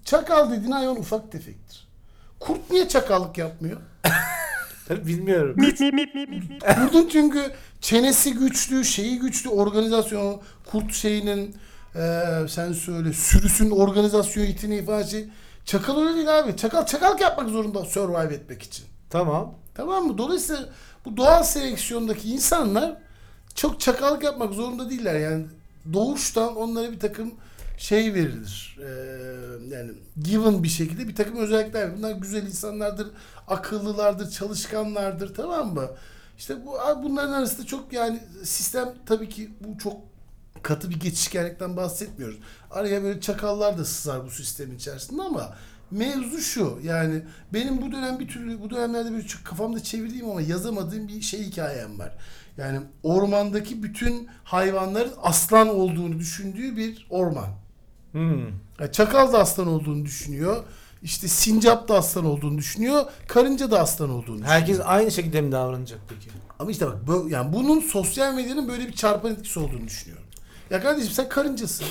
Çakal 0.05 0.51
dediğin 0.51 0.71
hayvan 0.71 0.97
ufak 0.97 1.33
tefektir. 1.33 1.89
Kurt 2.41 2.71
niye 2.71 2.89
çakallık 2.89 3.39
yapmıyor? 3.39 3.81
bilmiyorum. 4.91 5.57
Kurtun 6.75 7.09
çünkü 7.13 7.51
çenesi 7.81 8.35
güçlü, 8.35 8.85
şeyi 8.85 9.19
güçlü, 9.19 9.51
organizasyonu, 9.51 10.41
kurt 10.71 10.95
şeyinin 10.95 11.57
eee 11.97 12.49
sen 12.49 12.73
söyle 12.73 13.13
sürüsün 13.13 13.71
organizasyon 13.71 14.45
yeteneği 14.45 14.85
falan 14.85 15.03
şey. 15.03 15.29
Çakal 15.65 16.01
öyle 16.03 16.15
değil 16.15 16.39
abi. 16.39 16.57
Çakal 16.57 16.87
çakallık 16.87 17.21
yapmak 17.21 17.49
zorunda 17.49 17.85
survive 17.85 18.35
etmek 18.35 18.63
için. 18.63 18.87
Tamam. 19.11 19.55
Tamam 19.75 20.07
mı? 20.07 20.19
Dolayısıyla 20.19 20.69
bu 21.05 21.17
doğal 21.17 21.43
seleksiyondaki 21.43 22.31
insanlar 22.31 22.97
çok 23.55 23.81
çakallık 23.81 24.23
yapmak 24.23 24.55
zorunda 24.55 24.91
değiller. 24.91 25.15
Yani 25.21 25.47
doğuştan 25.93 26.57
onlara 26.57 26.93
bir 26.93 27.01
takım 27.01 27.35
şey 27.79 28.15
verilir. 28.15 28.79
Ee, 28.81 28.85
yani 29.75 29.91
given 30.23 30.63
bir 30.63 30.69
şekilde 30.69 31.09
bir 31.09 31.15
takım 31.15 31.37
özellikler. 31.37 31.97
Bunlar 31.97 32.13
güzel 32.13 32.47
insanlardır, 32.47 33.07
akıllılardır, 33.49 34.31
çalışkanlardır 34.31 35.35
tamam 35.35 35.75
mı? 35.75 35.91
İşte 36.39 36.67
bu 36.67 36.79
bunların 37.03 37.33
arasında 37.33 37.67
çok 37.67 37.93
yani 37.93 38.21
sistem 38.43 38.95
tabii 39.07 39.29
ki 39.29 39.51
bu 39.61 39.79
çok 39.79 39.97
katı 40.65 40.91
bir 40.91 41.01
geçişkenlikten 41.01 41.77
bahsetmiyoruz. 41.77 42.39
Araya 42.71 43.03
böyle 43.03 43.21
çakallar 43.21 43.79
da 43.79 43.85
sızar 43.85 44.25
bu 44.25 44.31
sistemin 44.31 44.77
içerisinde 44.77 45.23
ama 45.23 45.55
mevzu 45.91 46.39
şu 46.39 46.79
yani 46.83 47.23
benim 47.53 47.83
bu 47.83 47.93
dönem 47.93 48.19
bir 48.21 48.29
türlü 48.29 48.61
bu 48.61 48.71
dönemlerde 48.71 49.13
böyle 49.13 49.27
çok 49.27 49.45
kafamda 49.45 49.83
çevirdiğim 49.83 50.31
ama 50.31 50.43
yazamadığım 50.43 51.09
bir 51.09 51.21
şey 51.21 51.43
hikayem 51.45 51.99
var. 51.99 52.17
Yani 52.57 52.81
ormandaki 53.03 53.83
bütün 53.83 54.29
hayvanların 54.45 55.13
aslan 55.23 55.69
olduğunu 55.69 56.19
düşündüğü 56.19 56.77
bir 56.77 57.07
orman. 57.11 57.49
Hmm. 58.13 58.45
Yani 58.81 58.93
çakal 58.93 59.33
da 59.33 59.39
aslan 59.39 59.67
olduğunu 59.67 60.05
düşünüyor. 60.05 60.65
İşte 61.03 61.29
sincap 61.29 61.89
da 61.89 61.95
aslan 61.95 62.25
olduğunu 62.25 62.59
düşünüyor. 62.59 63.05
Karınca 63.29 63.71
da 63.71 63.81
aslan 63.81 64.11
olduğunu 64.11 64.37
düşünüyor. 64.37 64.49
Herkes 64.53 64.81
aynı 64.85 65.11
şekilde 65.11 65.41
mi 65.41 65.53
davranacak 65.53 66.01
peki? 66.09 66.31
Ama 66.59 66.71
işte 66.71 66.87
bak 66.87 67.07
bu, 67.07 67.29
yani 67.31 67.53
bunun 67.53 67.81
sosyal 67.81 68.35
medyanın 68.35 68.69
böyle 68.69 68.89
bir 68.89 68.93
çarpan 68.93 69.33
etkisi 69.33 69.61
olduğunu 69.61 69.87
düşünüyorum. 69.87 70.24
Ya 70.71 70.83
kardeşim 70.83 71.13
sen 71.13 71.29
karıncasın. 71.29 71.87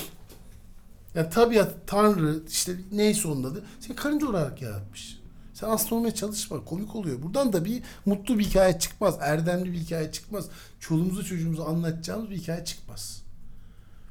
Ya 1.15 1.29
tabiat, 1.29 1.87
tanrı 1.87 2.43
işte 2.49 2.75
neyse 2.91 3.27
onun 3.27 3.43
adı. 3.43 3.63
Seni 3.79 3.95
karınca 3.95 4.27
olarak 4.27 4.61
yaratmış. 4.61 5.19
Sen 5.53 5.69
aslan 5.69 5.99
olmaya 5.99 6.15
çalışma. 6.15 6.65
Komik 6.65 6.95
oluyor. 6.95 7.21
Buradan 7.23 7.53
da 7.53 7.65
bir 7.65 7.83
mutlu 8.05 8.39
bir 8.39 8.43
hikaye 8.43 8.79
çıkmaz. 8.79 9.17
Erdemli 9.21 9.73
bir 9.73 9.77
hikaye 9.77 10.11
çıkmaz. 10.11 10.45
Çoluğumuza 10.79 11.23
çocuğumuza 11.23 11.65
anlatacağımız 11.65 12.29
bir 12.29 12.37
hikaye 12.37 12.65
çıkmaz. 12.65 13.23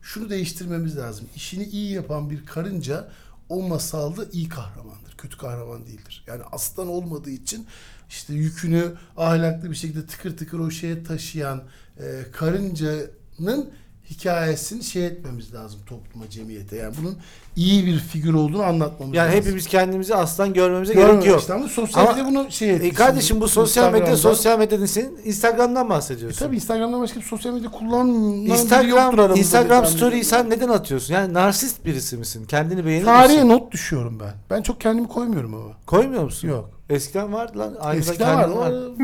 Şunu 0.03 0.31
değiştirmemiz 0.31 0.97
lazım. 0.97 1.29
İşini 1.37 1.65
iyi 1.65 1.93
yapan 1.93 2.31
bir 2.31 2.47
karınca 2.47 3.09
o 3.49 3.63
masalda 3.63 4.25
iyi 4.33 4.49
kahramandır. 4.49 5.17
Kötü 5.19 5.39
kahraman 5.39 5.87
değildir. 5.87 6.25
Yani 6.27 6.43
aslan 6.53 6.89
olmadığı 6.89 7.31
için 7.31 7.67
işte 8.09 8.35
yükünü 8.35 8.93
ahlaklı 9.17 9.71
bir 9.71 9.77
şekilde 9.77 10.07
tıkır 10.07 10.37
tıkır 10.37 10.59
o 10.59 10.71
şeye 10.71 11.05
taşıyan 11.05 11.63
e, 11.99 12.23
karıncanın 12.33 13.71
hikayesini 14.11 14.83
şey 14.85 15.07
etmemiz 15.07 15.55
lazım 15.55 15.81
topluma, 15.87 16.31
cemiyete. 16.31 16.77
Yani 16.77 16.95
bunun 17.01 17.17
iyi 17.57 17.87
bir 17.87 17.99
figür 17.99 18.35
olduğunu 18.35 18.63
anlatmamız 18.63 19.17
Yani 19.17 19.27
lazım. 19.29 19.41
hepimiz 19.41 19.67
kendimizi 19.67 20.15
aslan 20.15 20.53
görmemize 20.53 20.95
Görmüyor 20.95 21.15
gerek 21.15 21.29
yok. 21.31 21.41
işte 21.41 21.53
ama 21.55 21.69
sosyal 21.69 22.09
medya 22.09 22.27
bunu 22.27 22.47
şey 22.51 22.71
etti. 22.71 22.87
E 22.87 22.91
kardeşim 22.93 23.41
bu 23.41 23.49
sosyal 23.49 23.93
medya 23.93 24.17
sosyal 24.17 24.59
medyanın 24.59 24.87
senin 24.87 25.19
Instagram'dan 25.25 25.87
E 25.87 25.89
bahsediyorsun. 25.89 26.39
tabii 26.47 26.57
Instagram'dan 26.57 27.01
başka 27.03 27.21
bir 27.21 27.25
sosyal 27.25 27.53
medya 27.55 27.71
kullanan 27.71 28.09
biri 28.15 28.49
yoktur 28.49 28.63
Instagram 28.65 29.15
aramızda 29.21 29.39
Instagram 29.41 29.85
tane. 29.85 30.25
sen 30.25 30.51
neden 30.51 30.69
atıyorsun? 30.69 31.15
Yani 31.15 31.35
narsist 31.35 31.85
birisi 31.85 32.17
misin? 32.17 32.45
Kendini 32.47 32.87
beğenir 32.87 33.05
Tarihe 33.05 33.35
misin? 33.37 33.49
not 33.49 33.73
düşüyorum 33.73 34.21
ben. 34.21 34.33
Ben 34.51 34.63
çok 34.63 34.81
kendimi 34.81 35.09
koymuyorum 35.09 35.55
ama. 35.55 35.73
Koymuyor 35.87 36.23
musun? 36.25 36.49
Yok. 36.49 36.71
Eskiden 36.91 37.33
vardı 37.33 37.59
lan. 37.59 37.75
Eskiden 37.97 38.37
var. 38.39 38.49
var. 38.49 38.71
o- 38.73 38.95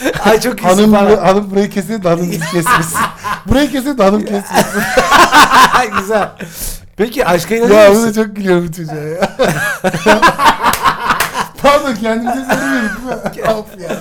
Ay 0.24 0.40
çok 0.40 0.62
iyisin 0.62 0.92
Hanım, 0.92 0.92
falan. 0.92 1.26
hanım 1.26 1.50
burayı 1.50 1.70
kesin 1.70 2.02
de 2.02 2.08
hanım 2.08 2.30
bizi 2.30 2.40
kesmesin. 2.40 2.98
burayı 3.46 3.70
kesin 3.70 3.98
de 3.98 4.02
hanım 4.04 4.20
kesmesin. 4.24 4.80
Güzel. 6.00 6.28
Peki 6.96 7.26
aşka 7.26 7.54
inanıyor 7.54 7.78
ya 7.80 7.88
musun? 7.88 8.02
bunu 8.04 8.14
çok 8.26 8.36
gülüyorum 8.36 8.68
bu 8.68 8.72
çocuğa 8.72 8.94
ya. 8.94 9.36
Pardon 11.62 11.94
kendimize 11.94 12.44
söylemiyorum 12.44 12.90
değil 13.34 13.46
mi? 13.46 13.50
Of 13.52 13.66
ya. 13.90 13.96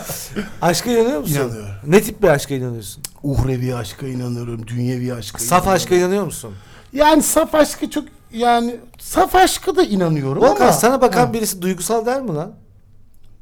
Aşka 0.61 0.91
inanıyor 0.91 1.19
musun? 1.19 1.35
İnanıyorum. 1.35 1.69
Ne 1.87 2.01
tip 2.03 2.23
bir 2.23 2.27
aşka 2.27 2.53
inanıyorsun? 2.55 3.03
Uhrevi 3.23 3.75
aşka 3.75 4.07
inanıyorum, 4.07 4.67
dünyevi 4.67 5.13
aşka 5.13 5.39
Saf 5.39 5.49
inanıyorum. 5.51 5.73
aşka 5.75 5.95
inanıyor 5.95 6.23
musun? 6.25 6.53
Yani 6.93 7.23
saf 7.23 7.55
aşka 7.55 7.89
çok 7.89 8.03
yani 8.31 8.75
saf 8.99 9.35
aşka 9.35 9.75
da 9.75 9.83
inanıyorum 9.83 10.43
Volkan 10.43 10.63
ama. 10.63 10.73
sana 10.73 11.01
bakan 11.01 11.33
birisi 11.33 11.61
duygusal 11.61 12.05
der 12.05 12.21
mi 12.21 12.35
lan? 12.35 12.51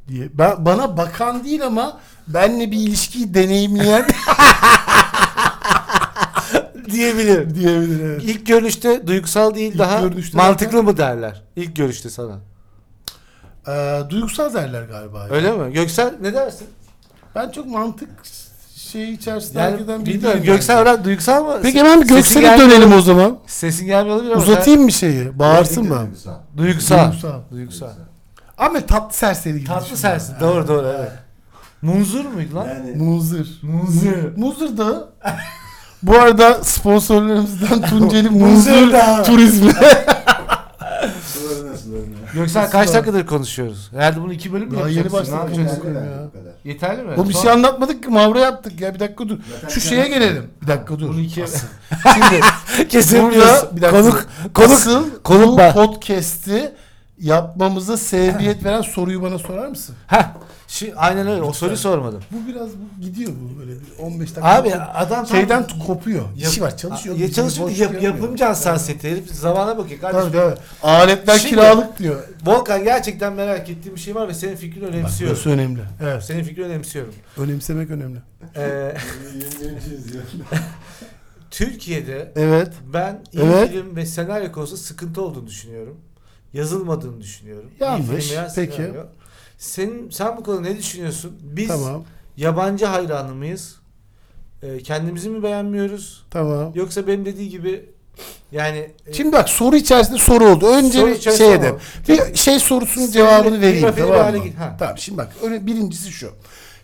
diye. 0.07 0.29
Ben, 0.33 0.65
bana 0.65 0.97
bakan 0.97 1.43
değil 1.43 1.65
ama 1.65 1.97
benle 2.27 2.71
bir 2.71 2.77
ilişkiyi 2.77 3.33
deneyimleyen 3.33 4.05
Diyebilir. 6.91 7.55
diyebilir 7.55 8.03
evet. 8.03 8.21
İlk 8.23 8.45
görüşte 8.45 9.07
duygusal 9.07 9.55
değil 9.55 9.71
İlk 9.71 9.79
daha 9.79 10.01
görüşte 10.01 10.37
mantıklı 10.37 10.83
mı 10.83 10.97
derler? 10.97 11.43
İlk 11.55 11.75
görüşte 11.75 12.09
sana. 12.09 12.35
Ee, 13.67 13.99
duygusal 14.09 14.53
derler 14.53 14.83
galiba. 14.83 15.27
Öyle 15.29 15.51
mi? 15.51 15.73
Göksel 15.73 16.13
ne 16.21 16.33
dersin? 16.33 16.67
Ben 17.35 17.49
çok 17.51 17.65
mantık 17.67 18.09
şeyi 18.75 19.11
içerisinde 19.17 19.59
Yani 19.59 19.69
hareket 19.69 19.89
eden 19.89 20.05
biri 20.05 20.13
bilmiyorum. 20.13 20.41
değilim 20.41 20.53
Göksel 20.53 20.85
yani. 20.85 21.03
duygusal 21.03 21.43
mı? 21.43 21.59
Peki 21.61 21.79
hemen 21.79 22.01
bir 22.01 22.05
Sesin 22.07 22.15
Göksel'e 22.15 22.41
gelmiyor. 22.43 22.69
dönelim 22.71 22.93
o 22.93 23.01
zaman. 23.01 23.37
Sesin 23.47 23.85
gelmiyor 23.85 24.15
olabilir 24.15 24.31
ama 24.31 24.41
Uzatayım 24.41 24.81
mı 24.81 24.91
şeyi? 24.91 25.39
Bağırsın 25.39 25.83
mı? 25.89 25.99
Duygusal. 26.57 27.05
Duygusal. 27.11 27.41
Duygusal. 27.51 27.89
Ama 28.57 28.79
tatlı 28.85 29.17
serseri 29.17 29.53
gibi. 29.59 29.67
Tatlı 29.67 29.85
düşün 29.85 29.95
sersin. 29.95 30.35
Doğru 30.39 30.67
doğru 30.67 30.93
evet. 30.99 31.11
Munzur 31.81 32.25
muydu 32.25 32.55
lan? 32.55 32.67
Yani 32.67 32.91
Muzır. 33.03 33.59
Munzur. 33.61 34.37
Muzır 34.37 34.77
Dağı. 34.77 35.09
Bu 36.03 36.15
arada 36.17 36.63
sponsorlarımızdan 36.63 37.81
Tunceli 37.89 38.93
Dağı. 38.93 39.23
Turizmi. 39.23 39.71
Göksel 42.33 42.69
kaç 42.71 42.93
dakikadır 42.93 43.25
konuşuyoruz? 43.25 43.89
Herhalde 43.93 44.21
bunu 44.21 44.33
iki 44.33 44.53
bölüm 44.53 44.69
mü 44.69 44.77
Daha 44.79 44.87
yeni 44.89 44.97
yapacaksın? 44.97 45.33
Ne 45.33 45.37
başladık. 45.39 45.57
yapacaksın? 45.57 45.75
Çok 45.81 45.85
Bu 45.85 45.93
kadar, 45.93 46.05
ya. 46.05 46.23
bu 46.27 46.31
kadar. 46.39 46.53
Yeterli 46.63 47.01
mi? 47.03 47.11
O 47.17 47.27
bir 47.29 47.33
Son- 47.33 47.41
şey 47.41 47.51
anlatmadık 47.51 48.03
ki 48.03 48.09
mavra 48.09 48.39
yaptık 48.39 48.81
ya 48.81 48.93
bir 48.95 48.99
dakika 48.99 49.29
dur. 49.29 49.37
Zaten 49.53 49.67
Şu 49.69 49.81
şeye 49.81 49.95
yaptın. 49.95 50.13
gelelim. 50.19 50.43
Bir 50.61 50.67
dakika 50.67 50.99
dur. 50.99 51.09
Bunu 51.09 51.19
ikiye-. 51.19 51.47
Şimdi 52.13 52.87
Kesilmiyor. 52.87 53.31
burada 53.33 53.75
bir 53.75 53.81
dakika. 53.81 54.01
Konuk 54.01 54.25
konuk 54.53 54.71
Asıl 54.71 55.03
konuk 55.23 55.59
bu 55.59 55.73
podcast'i 55.73 56.71
yapmamıza 57.19 57.97
sebebiyet 57.97 58.65
veren 58.65 58.81
soruyu 58.81 59.21
bana 59.21 59.39
sorar 59.39 59.67
mısın? 59.67 59.95
Heh. 60.07 60.23
Şi, 60.67 60.95
aynen 60.95 61.27
öyle. 61.27 61.41
O 61.41 61.53
soruyu 61.53 61.77
sormadım. 61.77 62.23
Bu 62.31 62.47
biraz 62.47 62.67
bu 62.69 63.01
gidiyor 63.01 63.31
bu 63.31 63.59
böyle 63.59 63.71
bir 63.71 64.03
15 64.03 64.29
dakika. 64.29 64.55
Abi 64.55 64.75
adam 64.75 65.25
tam- 65.25 65.27
şeyden 65.27 65.65
kopuyor. 65.87 66.21
Yap- 66.35 66.51
İşi 66.51 66.61
var 66.61 66.77
çalışıyor. 66.77 67.15
Ya 67.15 67.31
çalışıyor. 67.31 67.69
boş 67.69 67.79
Yap, 67.79 67.91
bırakmıyor. 67.91 68.15
yapımcı 68.15 68.43
hassasiyeti. 68.45 69.11
Herif 69.11 69.29
zamana 69.31 69.77
bakıyor 69.77 69.99
kardeşim. 70.01 70.31
Tabii 70.31 70.37
tabii. 70.55 70.59
Aletler 70.83 71.37
Şimdi- 71.37 71.49
kiralık 71.49 71.99
diyor. 71.99 72.23
Volkan 72.45 72.83
gerçekten 72.83 73.33
merak 73.33 73.69
ettiğim 73.69 73.95
bir 73.95 73.99
şey 74.01 74.15
var 74.15 74.27
ve 74.27 74.33
senin 74.33 74.55
fikrini 74.55 74.85
önemsiyorum. 74.85 75.35
burası 75.35 75.49
önemli. 75.49 75.79
Evet. 76.03 76.23
Senin 76.23 76.43
fikrini 76.43 76.65
önemsiyorum. 76.65 77.13
Önemsemek 77.37 77.89
önemli. 77.89 78.19
Ee. 78.55 78.93
Türkiye'de 81.51 82.31
Evet. 82.35 82.71
ben 82.93 83.19
iyi 83.33 83.41
Evet. 83.43 83.69
film 83.71 83.95
ve 83.95 84.05
senaryo 84.05 84.51
konusunda 84.51 84.81
sıkıntı 84.81 85.21
olduğunu 85.21 85.47
düşünüyorum. 85.47 85.97
Yazılmadığını 86.53 87.21
düşünüyorum. 87.21 87.71
Yanlış. 87.79 88.33
Peki. 88.55 88.75
senaryo. 88.75 89.03
Senin, 89.57 90.09
sen 90.09 90.37
bu 90.37 90.43
konuda 90.43 90.61
ne 90.61 90.77
düşünüyorsun? 90.77 91.37
Biz 91.43 91.67
Tamam. 91.67 92.03
yabancı 92.37 92.85
hayranı 92.85 93.35
mıyız? 93.35 93.75
Ee, 94.63 94.77
kendimizi 94.83 95.29
mi 95.29 95.43
beğenmiyoruz? 95.43 96.25
Tamam. 96.31 96.71
Yoksa 96.75 97.07
benim 97.07 97.25
dediği 97.25 97.49
gibi 97.49 97.85
yani 98.51 98.91
e, 99.07 99.13
Şimdi 99.13 99.31
bak 99.31 99.49
soru 99.49 99.75
içerisinde 99.75 100.17
soru 100.17 100.45
oldu. 100.45 100.67
Önce 100.67 100.99
Soru 100.99 101.09
bir 101.11 101.19
şey 101.19 101.47
oldu. 101.47 101.55
edelim. 101.55 101.75
Bir 102.07 102.35
şey 102.35 102.59
sorusunun 102.59 103.05
Senin 103.05 103.13
cevabını 103.13 103.61
vereyim 103.61 103.93
tamam 103.97 104.35
mı? 104.35 104.43
ha. 104.57 104.75
Tamam 104.79 104.97
şimdi 104.97 105.17
bak 105.17 105.35
öyle 105.43 105.65
birincisi 105.65 106.11
şu. 106.11 106.31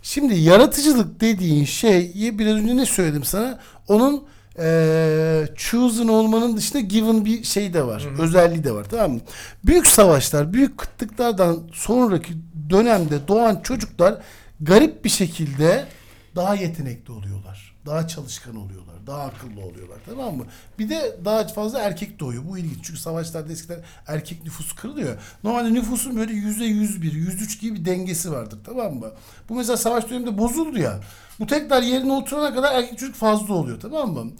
Şimdi 0.02 0.34
yaratıcılık 0.34 1.20
dediğin 1.20 1.64
şeyi 1.64 2.38
biraz 2.38 2.56
önce 2.56 2.76
ne 2.76 2.86
söyledim 2.86 3.24
sana? 3.24 3.58
Onun 3.88 4.24
eee 4.58 5.48
chosen 5.56 6.08
olmanın 6.08 6.56
dışında 6.56 6.80
given 6.80 7.24
bir 7.24 7.44
şey 7.44 7.74
de 7.74 7.86
var. 7.86 8.02
Hı 8.02 8.08
hı. 8.08 8.22
Özelliği 8.22 8.64
de 8.64 8.72
var 8.72 8.84
tamam 8.90 9.10
mı? 9.12 9.20
Büyük 9.64 9.86
savaşlar, 9.86 10.52
büyük 10.52 10.78
kıtlıklardan 10.78 11.62
sonraki 11.72 12.32
dönemde 12.70 13.28
doğan 13.28 13.60
çocuklar 13.62 14.14
garip 14.60 15.04
bir 15.04 15.10
şekilde 15.10 15.84
daha 16.36 16.54
yetenekli 16.54 17.12
oluyorlar. 17.12 17.63
Daha 17.86 18.08
çalışkan 18.08 18.56
oluyorlar. 18.56 18.94
Daha 19.06 19.22
akıllı 19.22 19.60
oluyorlar. 19.60 19.98
Tamam 20.06 20.36
mı? 20.36 20.44
Bir 20.78 20.88
de 20.88 21.16
daha 21.24 21.46
fazla 21.46 21.78
erkek 21.78 22.20
doğuyor. 22.20 22.42
Bu 22.48 22.58
ilginç. 22.58 22.78
Çünkü 22.82 23.00
savaşlarda 23.00 23.52
eskiden 23.52 23.80
erkek 24.06 24.44
nüfus 24.44 24.72
kırılıyor. 24.72 25.16
Normalde 25.44 25.74
nüfusun 25.74 26.16
böyle 26.16 26.32
yüzde 26.32 26.64
yüz 26.64 27.02
bir, 27.02 27.12
yüz 27.12 27.42
üç 27.42 27.60
gibi 27.60 27.74
bir 27.80 27.84
dengesi 27.84 28.32
vardır. 28.32 28.58
Tamam 28.66 28.94
mı? 28.94 29.10
Bu 29.48 29.54
mesela 29.54 29.76
savaş 29.76 30.10
döneminde 30.10 30.38
bozuldu 30.38 30.78
ya. 30.78 31.00
Bu 31.40 31.46
tekrar 31.46 31.82
yerine 31.82 32.12
oturana 32.12 32.54
kadar 32.54 32.74
erkek 32.74 32.98
çocuk 32.98 33.14
fazla 33.14 33.54
oluyor. 33.54 33.80
Tamam 33.80 34.12
mı? 34.12 34.30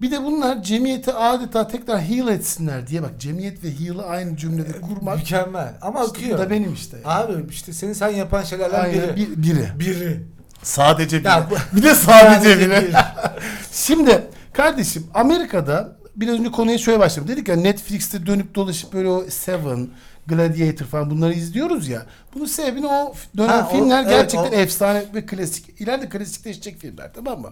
Bir 0.00 0.10
de 0.10 0.22
bunlar 0.24 0.62
cemiyeti 0.62 1.12
adeta 1.12 1.68
tekrar 1.68 2.00
heal 2.02 2.28
etsinler 2.28 2.86
diye 2.86 3.02
bak 3.02 3.10
cemiyet 3.18 3.64
ve 3.64 3.80
heal'ı 3.80 4.06
aynı 4.06 4.36
cümlede 4.36 4.80
kurmak 4.80 5.16
mükemmel 5.18 5.74
ama 5.80 6.00
işte 6.04 6.14
bu 6.14 6.18
akıyor. 6.18 6.38
da 6.38 6.50
benim 6.50 6.74
işte. 6.74 6.96
Abi 7.04 7.32
işte 7.50 7.72
senin 7.72 7.92
sen 7.92 8.08
yapan 8.08 8.42
şeylerden 8.42 8.80
Aynen 8.80 9.16
biri. 9.16 9.16
bir, 9.16 9.42
biri. 9.42 9.68
Biri. 9.78 10.22
Sadece 10.62 11.18
biri. 11.20 11.26
Ya 11.28 11.48
bir 11.72 11.82
de 11.82 11.94
sadece 11.94 12.58
biri. 12.60 12.92
Şimdi 13.72 14.22
kardeşim 14.52 15.06
Amerika'da 15.14 15.96
biraz 16.16 16.38
önce 16.40 16.50
konuya 16.50 16.78
şöyle 16.78 16.98
başladım. 17.00 17.28
Dedik 17.28 17.48
ya 17.48 17.56
Netflix'te 17.56 18.26
dönüp 18.26 18.54
dolaşıp 18.54 18.92
böyle 18.92 19.08
o 19.08 19.24
Seven, 19.30 19.88
Gladiator 20.26 20.86
falan 20.86 21.10
bunları 21.10 21.32
izliyoruz 21.32 21.88
ya. 21.88 22.06
Bunun 22.34 22.44
sebebini 22.44 22.86
o 22.86 23.14
dönem 23.36 23.48
Ha, 23.50 23.68
o- 23.70 23.76
filmler 23.76 24.02
evet, 24.02 24.10
gerçekten 24.10 24.58
o- 24.58 24.60
efsane 24.60 25.04
ve 25.14 25.26
klasik. 25.26 25.80
İleride 25.80 26.08
klasikleşecek 26.08 26.78
filmler 26.78 27.10
tamam 27.14 27.40
mı? 27.40 27.50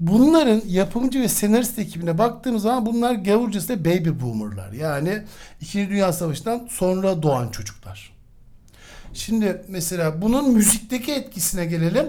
Bunların 0.00 0.62
yapımcı 0.66 1.20
ve 1.20 1.28
senarist 1.28 1.78
ekibine 1.78 2.18
baktığımız 2.18 2.62
zaman 2.62 2.86
bunlar 2.86 3.14
gavurcasında 3.14 3.84
baby 3.84 4.10
boomerlar. 4.22 4.72
Yani 4.72 5.22
2. 5.60 5.90
Dünya 5.90 6.12
Savaşı'ndan 6.12 6.68
sonra 6.70 7.22
doğan 7.22 7.48
çocuklar. 7.48 8.12
Şimdi 9.14 9.62
mesela 9.68 10.22
bunun 10.22 10.50
müzikteki 10.50 11.12
etkisine 11.12 11.64
gelelim. 11.64 12.06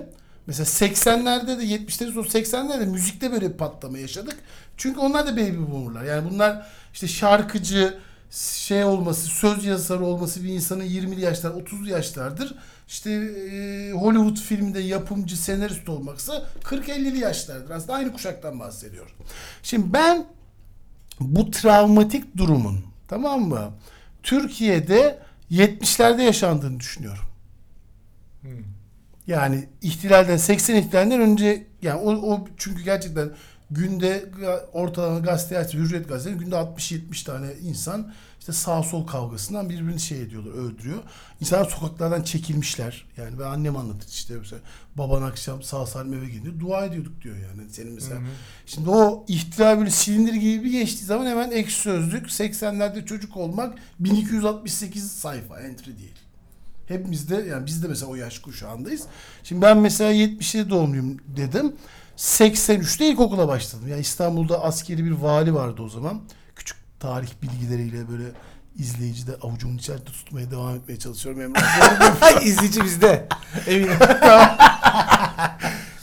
Mesela 0.48 0.66
80'lerde 0.66 1.60
de 1.60 1.64
70'lerin 1.64 2.14
sonu 2.14 2.26
80'lerde 2.26 2.86
müzikte 2.86 3.32
böyle 3.32 3.54
bir 3.54 3.58
patlama 3.58 3.98
yaşadık. 3.98 4.36
Çünkü 4.78 5.00
onlar 5.00 5.28
da 5.28 5.32
baby 5.32 5.72
boomerlar. 5.72 6.04
Yani 6.04 6.32
bunlar 6.32 6.68
işte 6.94 7.08
şarkıcı 7.08 8.00
şey 8.32 8.84
olması, 8.84 9.28
söz 9.28 9.66
yazarı 9.66 10.06
olması 10.06 10.44
bir 10.44 10.50
insanın 10.50 10.84
20'li 10.84 11.22
yaşlar, 11.22 11.52
30'lu 11.52 11.90
yaşlardır. 11.90 12.56
İşte 12.88 13.12
e, 13.12 13.92
Hollywood 13.92 14.38
filminde 14.38 14.80
yapımcı, 14.80 15.38
senarist 15.38 15.90
olmaksa 15.90 16.46
40-50'li 16.64 17.20
yaşlardır. 17.20 17.70
Aslında 17.70 17.94
aynı 17.94 18.14
kuşaktan 18.14 18.60
bahsediyor. 18.60 19.16
Şimdi 19.64 19.94
ben 19.94 20.26
bu 21.20 21.52
travmatik 21.52 22.38
durumun 22.38 22.86
tamam 23.08 23.42
mı? 23.42 23.72
Türkiye'de 24.24 25.20
70'lerde 25.52 26.22
yaşandığını 26.22 26.80
düşünüyorum. 26.80 27.24
Yani 29.28 29.70
ihtilalden 29.82 30.38
80 30.38 30.76
ihtilalinden 30.76 31.22
önce 31.22 31.68
yani 31.82 32.02
o, 32.02 32.34
o 32.34 32.48
çünkü 32.58 32.84
gerçekten 32.84 33.32
günde 33.72 34.26
ortalama 34.74 35.20
gazete 35.20 35.58
açsa 35.58 35.78
Hürriyet 35.78 36.10
gazetesi 36.10 36.40
günde 36.40 36.56
60-70 36.56 37.26
tane 37.26 37.48
insan 37.62 38.14
işte 38.40 38.54
sağ 38.54 38.84
sol 38.84 39.08
kavgasından 39.08 39.70
birbirini 39.70 40.00
şey 40.00 40.22
ediyorlar, 40.22 40.52
öldürüyor. 40.52 41.04
İnsanlar 41.42 41.70
sokaklardan 41.70 42.22
çekilmişler. 42.22 43.06
Yani 43.18 43.40
ben 43.40 43.44
annem 43.44 43.78
anlatır 43.78 44.10
işte 44.10 44.34
mesela 44.38 44.62
baban 44.96 45.22
akşam 45.22 45.64
sağ 45.64 45.86
salim 45.86 46.14
eve 46.14 46.26
geliyor. 46.26 46.60
Dua 46.60 46.86
ediyorduk 46.86 47.22
diyor 47.22 47.36
yani. 47.36 47.70
Senin 47.70 47.94
mesela 47.94 48.16
Hı 48.16 48.20
hı. 48.20 48.28
Şimdi 48.66 48.90
o 48.90 49.26
ihtilal 49.28 49.78
böyle 49.80 49.90
silindir 49.90 50.34
gibi 50.34 50.64
bir 50.64 50.72
geçtiği 50.72 51.06
zaman 51.06 51.26
hemen 51.26 51.52
ekşi 51.52 51.80
sözlük 51.80 52.28
80'lerde 52.28 53.06
çocuk 53.06 53.38
olmak 53.38 53.78
1268 54.00 55.12
sayfa 55.12 55.60
entry 55.60 55.98
değil. 55.98 56.16
Hepimizde 56.88 57.36
yani 57.36 57.66
biz 57.66 57.84
de 57.84 57.88
mesela 57.88 58.12
o 58.12 58.16
yaş 58.16 58.40
kuşağındayız. 58.40 59.04
Şimdi 59.44 59.62
ben 59.62 59.78
mesela 59.78 60.12
77 60.12 60.70
doğumluyum 60.70 61.18
dedim. 61.28 61.76
83'te 62.18 63.08
ilkokula 63.08 63.48
başladım. 63.48 63.88
Yani 63.88 64.02
İstanbul'da 64.02 64.64
askeri 64.64 65.06
bir 65.06 65.12
vali 65.12 65.54
vardı 65.54 65.82
o 65.82 65.90
zaman. 65.90 66.22
Küçük 66.56 66.78
tarih 67.00 67.30
bilgileriyle 67.42 68.10
böyle 68.10 68.24
izleyici 68.78 69.28
de 69.28 69.36
avucumun 69.42 69.78
içerisinde 69.78 70.12
tutmaya 70.12 70.52
devam 70.52 70.76
etmeye 70.76 71.00
çalışıyorum. 71.00 71.54
İzleyici 72.44 72.84
bizde. 72.84 73.28
Eminim. 73.68 73.90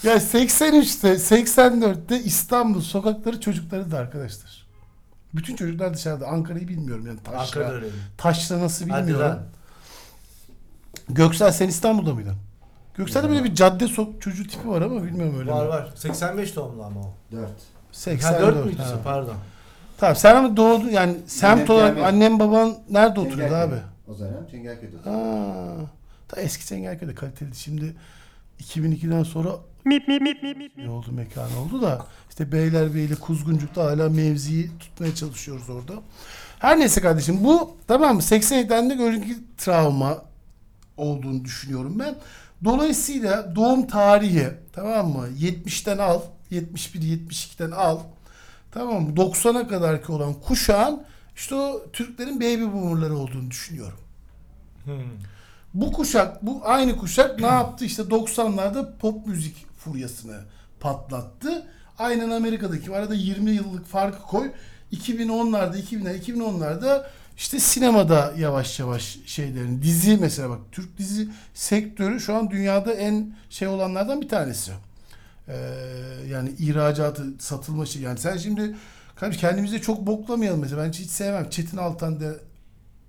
ya 0.03 0.17
83'te 0.17 1.09
84'te 1.09 2.21
İstanbul 2.21 2.81
sokakları 2.81 3.41
çocukları 3.41 3.91
da 3.91 3.99
arkadaşlar. 3.99 4.67
Bütün 5.35 5.57
çocuklar 5.57 5.95
dışarıda. 5.95 6.27
Ankara'yı 6.27 6.69
bilmiyorum 6.69 7.07
yani 7.07 7.19
taşra. 7.25 7.39
Ankara'da 7.41 7.73
öyle. 7.75 7.87
Taşra 8.19 8.61
nasıl 8.61 8.89
Hadi 8.89 9.03
bilmiyorum. 9.03 9.29
lan. 9.29 9.43
Göksel 11.09 11.53
sen 11.53 11.69
İstanbul'da 11.69 12.15
mıydın? 12.15 12.37
Göksel'de 12.95 13.29
böyle 13.31 13.45
bir 13.45 13.55
cadde 13.55 13.89
sok 13.89 14.23
çocuğu 14.23 14.49
tipi 14.49 14.69
var 14.69 14.83
ama 14.83 15.03
bilmiyorum 15.05 15.39
öyle 15.39 15.51
Var 15.51 15.65
mi? 15.65 15.69
var. 15.69 15.93
85 15.97 16.57
doğumlu 16.57 16.83
ama 16.85 17.01
o. 17.01 17.15
4. 17.33 17.51
84. 17.93 18.35
Ha 18.43 18.47
4 18.57 18.65
müydü? 18.67 18.79
ha. 18.83 18.99
Pardon. 19.05 19.35
Tamam 19.99 20.17
sen 20.17 20.37
ama 20.37 20.57
doğdun 20.57 20.89
yani 20.89 21.17
semt 21.27 21.71
olarak 21.71 21.89
gelmedi. 21.97 22.07
annem 22.07 22.39
baban 22.39 22.75
nerede 22.91 23.21
oturuyordu 23.21 23.55
abi? 23.55 23.75
O 24.09 24.15
zaman 24.15 24.47
Çengelköy'de 24.51 24.97
oturuyor. 24.97 25.17
Ha, 25.17 25.75
ta 26.29 26.41
eski 26.41 26.67
Çengelköy'de 26.67 27.15
kaliteli. 27.15 27.55
Şimdi 27.55 27.95
2002'den 28.61 29.23
sonra 29.23 29.51
ne 30.77 30.91
oldu 30.91 31.13
mekan 31.13 31.57
oldu 31.57 31.83
da 31.83 32.07
işte 32.31 32.53
Beylerbeyi 32.53 33.15
Kuzguncuk'ta 33.15 33.85
hala 33.85 34.09
mevziyi 34.09 34.71
tutmaya 34.81 35.15
çalışıyoruz 35.15 35.71
orada. 35.71 35.93
Her 36.59 36.79
neyse 36.79 37.01
kardeşim 37.01 37.45
bu 37.45 37.77
tamam 37.89 38.17
mı 38.17 38.23
87'den 38.23 38.91
de 38.91 38.95
görüntü 38.95 39.29
travma 39.59 40.23
olduğunu 40.97 41.45
düşünüyorum 41.45 41.99
ben. 41.99 42.15
Dolayısıyla 42.65 43.57
doğum 43.57 43.87
tarihi 43.87 44.49
tamam 44.73 45.09
mı 45.09 45.29
70'ten 45.29 45.99
al 45.99 46.21
71 46.51 47.01
72'den 47.03 47.71
al 47.71 47.99
tamam 48.71 49.03
mı 49.03 49.13
90'a 49.15 49.69
kadarki 49.69 50.13
olan 50.13 50.35
kuşağın 50.35 51.03
işte 51.37 51.55
o 51.55 51.83
Türklerin 51.93 52.37
baby 52.41 52.63
boomerları 52.63 53.17
olduğunu 53.17 53.51
düşünüyorum. 53.51 53.99
Hmm. 54.85 54.95
Bu 55.75 55.93
kuşak, 55.93 56.47
bu 56.47 56.61
aynı 56.65 56.97
kuşak 56.97 57.41
ne 57.41 57.47
yaptı? 57.47 57.85
İşte 57.85 58.03
90'larda 58.03 58.99
pop 58.99 59.27
müzik 59.27 59.67
furyasını 59.79 60.41
patlattı. 60.81 61.67
Aynen 61.99 62.31
Amerika'daki 62.31 62.93
arada 62.93 63.15
20 63.15 63.51
yıllık 63.51 63.87
farkı 63.87 64.23
koy. 64.23 64.53
2010'larda, 64.93 65.77
2000'ler, 65.77 66.19
2010'larda 66.21 67.05
işte 67.37 67.61
sinemada 67.61 68.33
yavaş 68.39 68.81
yavaş 68.81 69.19
şeylerin 69.27 69.83
dizi 69.83 70.17
mesela 70.17 70.51
bak 70.51 70.61
Türk 70.73 70.99
dizi 70.99 71.29
sektörü 71.55 72.21
şu 72.21 72.35
an 72.35 72.51
dünyada 72.51 72.93
en 72.93 73.35
şey 73.51 73.69
olanlardan 73.69 74.21
bir 74.21 74.29
tanesi. 74.29 74.73
Ee, 75.49 75.55
yani 76.29 76.51
ihracatı, 76.59 77.27
satılma 77.39 77.87
şey. 77.87 78.03
Yani 78.03 78.19
sen 78.19 78.37
şimdi 78.37 78.77
kardeşim 79.17 79.41
kendimize 79.41 79.81
çok 79.81 80.07
boklamayalım 80.07 80.61
mesela. 80.61 80.85
Ben 80.85 80.93
hiç 80.93 81.11
sevmem. 81.11 81.51
Çetin 81.51 81.77
Altan 81.77 82.21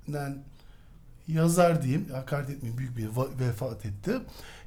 denen 0.07 0.38
yazar 1.27 1.83
diyeyim. 1.83 2.07
Hakaret 2.13 2.49
etmeyeyim. 2.49 2.77
Büyük 2.77 2.97
bir 2.97 3.07
vefat 3.45 3.86
etti. 3.86 4.12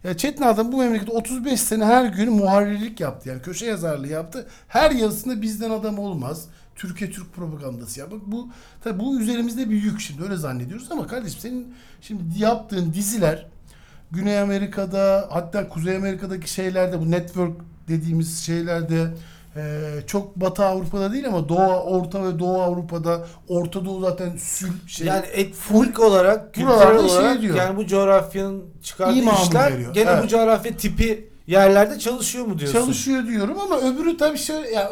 Ya 0.04 0.16
Çetin 0.16 0.42
Altan 0.42 0.72
bu 0.72 0.78
memlekette 0.78 1.12
35 1.12 1.60
sene 1.60 1.84
her 1.84 2.04
gün 2.04 2.32
muharrirlik 2.32 3.00
yaptı. 3.00 3.28
Yani 3.28 3.42
köşe 3.42 3.66
yazarlığı 3.66 4.08
yaptı. 4.08 4.46
Her 4.68 4.90
yazısında 4.90 5.42
bizden 5.42 5.70
adam 5.70 5.98
olmaz. 5.98 6.48
Türkiye 6.76 7.10
Türk 7.10 7.32
propagandası 7.34 8.00
ya. 8.00 8.10
Bak 8.10 8.20
bu 8.26 8.48
tabii 8.84 9.00
bu 9.00 9.20
üzerimizde 9.20 9.70
bir 9.70 9.82
yük 9.82 10.00
şimdi 10.00 10.22
öyle 10.22 10.36
zannediyoruz 10.36 10.92
ama 10.92 11.06
kardeşim 11.06 11.40
senin 11.40 11.74
şimdi 12.00 12.22
yaptığın 12.38 12.92
diziler 12.92 13.46
Güney 14.10 14.40
Amerika'da 14.40 15.28
hatta 15.30 15.68
Kuzey 15.68 15.96
Amerika'daki 15.96 16.50
şeylerde 16.50 17.00
bu 17.00 17.10
network 17.10 17.52
dediğimiz 17.88 18.38
şeylerde 18.40 19.14
e, 19.56 19.90
çok 20.06 20.36
Batı 20.36 20.64
Avrupa'da 20.64 21.12
değil 21.12 21.28
ama 21.28 21.48
Doğu 21.48 21.72
Orta 21.72 22.24
ve 22.24 22.38
Doğu 22.38 22.62
Avrupa'da 22.62 23.26
Orta 23.48 23.84
Doğu 23.84 24.00
zaten 24.00 24.36
sül 24.36 24.72
şey 24.86 25.06
yani 25.06 25.26
etnik 25.26 26.00
olarak, 26.00 26.54
kültürel 26.54 27.08
şey 27.08 27.18
olarak 27.18 27.42
diyor. 27.42 27.56
yani 27.56 27.76
bu 27.76 27.86
coğrafyanın 27.86 28.64
çıkardığı 28.82 29.18
İmamı 29.18 29.38
işler 29.42 29.72
veriyor. 29.72 29.94
gene 29.94 30.10
Evet. 30.10 30.24
bu 30.24 30.28
coğrafya 30.28 30.76
tipi 30.76 31.28
yerlerde 31.46 31.98
çalışıyor 31.98 32.44
mu 32.44 32.58
diyorsun? 32.58 32.78
çalışıyor 32.80 33.26
diyorum 33.26 33.60
ama 33.60 33.78
öbürü 33.80 34.16
tabii 34.16 34.38
şöyle 34.38 34.70
ya, 34.70 34.90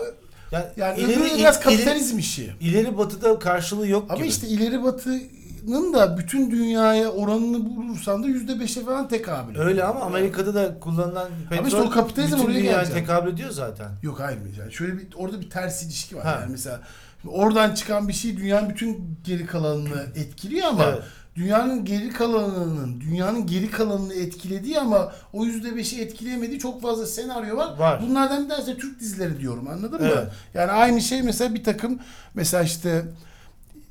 Yani, 0.55 0.67
yani 0.77 1.01
ileri, 1.01 1.21
öbürü 1.21 1.39
biraz 1.39 1.57
ileri, 1.57 1.65
kapitalizm 1.65 2.19
işi. 2.19 2.53
ileri 2.61 2.99
batıda 2.99 3.39
karşılığı 3.39 3.89
yok 3.89 4.05
Ama 4.09 4.17
gibi. 4.19 4.29
işte 4.29 4.47
ileri 4.49 4.83
batının 4.85 5.95
da 5.95 6.19
bütün 6.19 6.51
dünyaya 6.51 7.09
oranını 7.09 7.77
bulursan 7.77 8.23
da 8.23 8.27
yüzde 8.27 8.61
beşe 8.61 8.85
falan 8.85 9.09
tekabül. 9.09 9.59
Öyle 9.59 9.85
ama 9.85 10.01
Amerika'da 10.01 10.55
da 10.55 10.79
kullanılan 10.81 11.29
petrol 11.51 11.67
işte 11.67 11.81
o 11.81 11.91
kapitalizm 11.91 12.35
bütün 12.37 12.45
oraya 12.47 12.55
dünyaya 12.55 12.85
tekabül 12.85 13.33
ediyor 13.33 13.51
zaten. 13.51 13.89
Yok 14.03 14.21
hayır 14.21 14.39
yani 14.59 14.73
şöyle 14.73 14.99
bir 14.99 15.07
orada 15.17 15.41
bir 15.41 15.51
ters 15.51 15.83
ilişki 15.83 16.17
var 16.17 16.25
Ha. 16.25 16.39
yani 16.41 16.51
mesela 16.53 16.81
oradan 17.29 17.75
çıkan 17.75 18.09
bir 18.09 18.13
şey 18.13 18.37
dünyanın 18.37 18.71
bütün 18.71 19.19
geri 19.25 19.47
kalanını 19.47 20.03
etkiliyor 20.17 20.67
ama 20.67 20.85
Evet. 20.85 21.03
Dünyanın 21.37 21.85
geri 21.85 22.09
kalanının 22.09 23.01
dünyanın 23.01 23.47
geri 23.47 23.71
kalanını 23.71 24.15
etkilediği 24.15 24.81
ama 24.81 25.13
o 25.33 25.45
yüzde 25.45 25.77
beşi 25.77 26.01
etkileyemediği 26.03 26.59
çok 26.59 26.83
fazla 26.83 27.07
senaryo 27.07 27.57
var. 27.57 27.79
Var. 27.79 28.03
Bunlardan 28.09 28.45
bir 28.45 28.49
tanesi 28.49 28.79
Türk 28.79 29.01
dizileri 29.01 29.41
diyorum 29.41 29.69
anladın 29.69 30.01
mı? 30.01 30.09
Evet. 30.13 30.29
Yani 30.55 30.71
aynı 30.71 31.01
şey 31.01 31.23
mesela 31.23 31.55
bir 31.55 31.65
takım 31.65 31.99
mesela 32.35 32.63
işte 32.63 33.05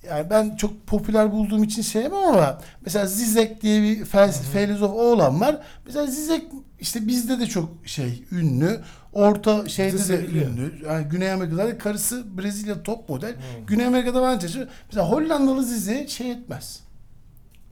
yani 0.10 0.30
ben 0.30 0.56
çok 0.56 0.88
popüler 0.88 1.32
bulduğum 1.32 1.64
için 1.64 1.82
sevmem 1.82 2.14
ama 2.14 2.62
mesela 2.82 3.06
Zizek 3.06 3.62
diye 3.62 3.82
bir 3.82 4.06
filozof 4.54 4.92
oğlan 4.92 5.42
var. 5.42 5.58
Mesela 5.86 6.06
Zizek 6.06 6.44
işte 6.80 7.08
bizde 7.08 7.40
de 7.40 7.46
çok 7.46 7.70
şey 7.86 8.24
ünlü. 8.32 8.80
Orta 9.14 9.70
şeyde 9.70 9.94
de 9.98 10.02
seviliyor. 10.02 10.48
ünlü. 10.48 10.86
Yani 10.86 11.08
Güney 11.08 11.32
Amerika'da 11.32 11.68
da 11.68 11.78
karısı 11.78 12.38
Brezilya 12.38 12.84
top 12.84 13.10
model. 13.10 13.36
Güney 13.68 13.86
Amerika'da 13.86 14.40
çalışıyor. 14.40 14.68
Mesela 14.88 15.10
Hollandalı 15.10 15.64
Zize 15.64 16.08
şey 16.08 16.32
etmez. 16.32 16.83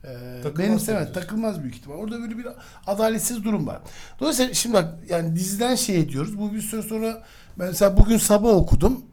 Ee, 0.03 0.07
Takılmaz 0.43 0.57
benim 0.59 0.87
diyorsun. 0.87 1.13
takılmaz 1.13 1.61
büyük 1.63 1.75
ihtimal. 1.75 1.95
Orada 1.95 2.19
böyle 2.19 2.37
bir 2.37 2.47
adaletsiz 2.87 3.43
durum 3.43 3.67
var. 3.67 3.79
Dolayısıyla 4.19 4.53
şimdi 4.53 4.73
bak 4.75 4.93
yani 5.09 5.35
diziden 5.35 5.75
şey 5.75 5.99
ediyoruz. 5.99 6.37
Bu 6.39 6.53
bir 6.53 6.61
süre 6.61 6.81
sonra 6.81 7.23
ben 7.59 7.67
mesela 7.67 7.97
bugün 7.97 8.17
sabah 8.17 8.49
okudum. 8.49 9.05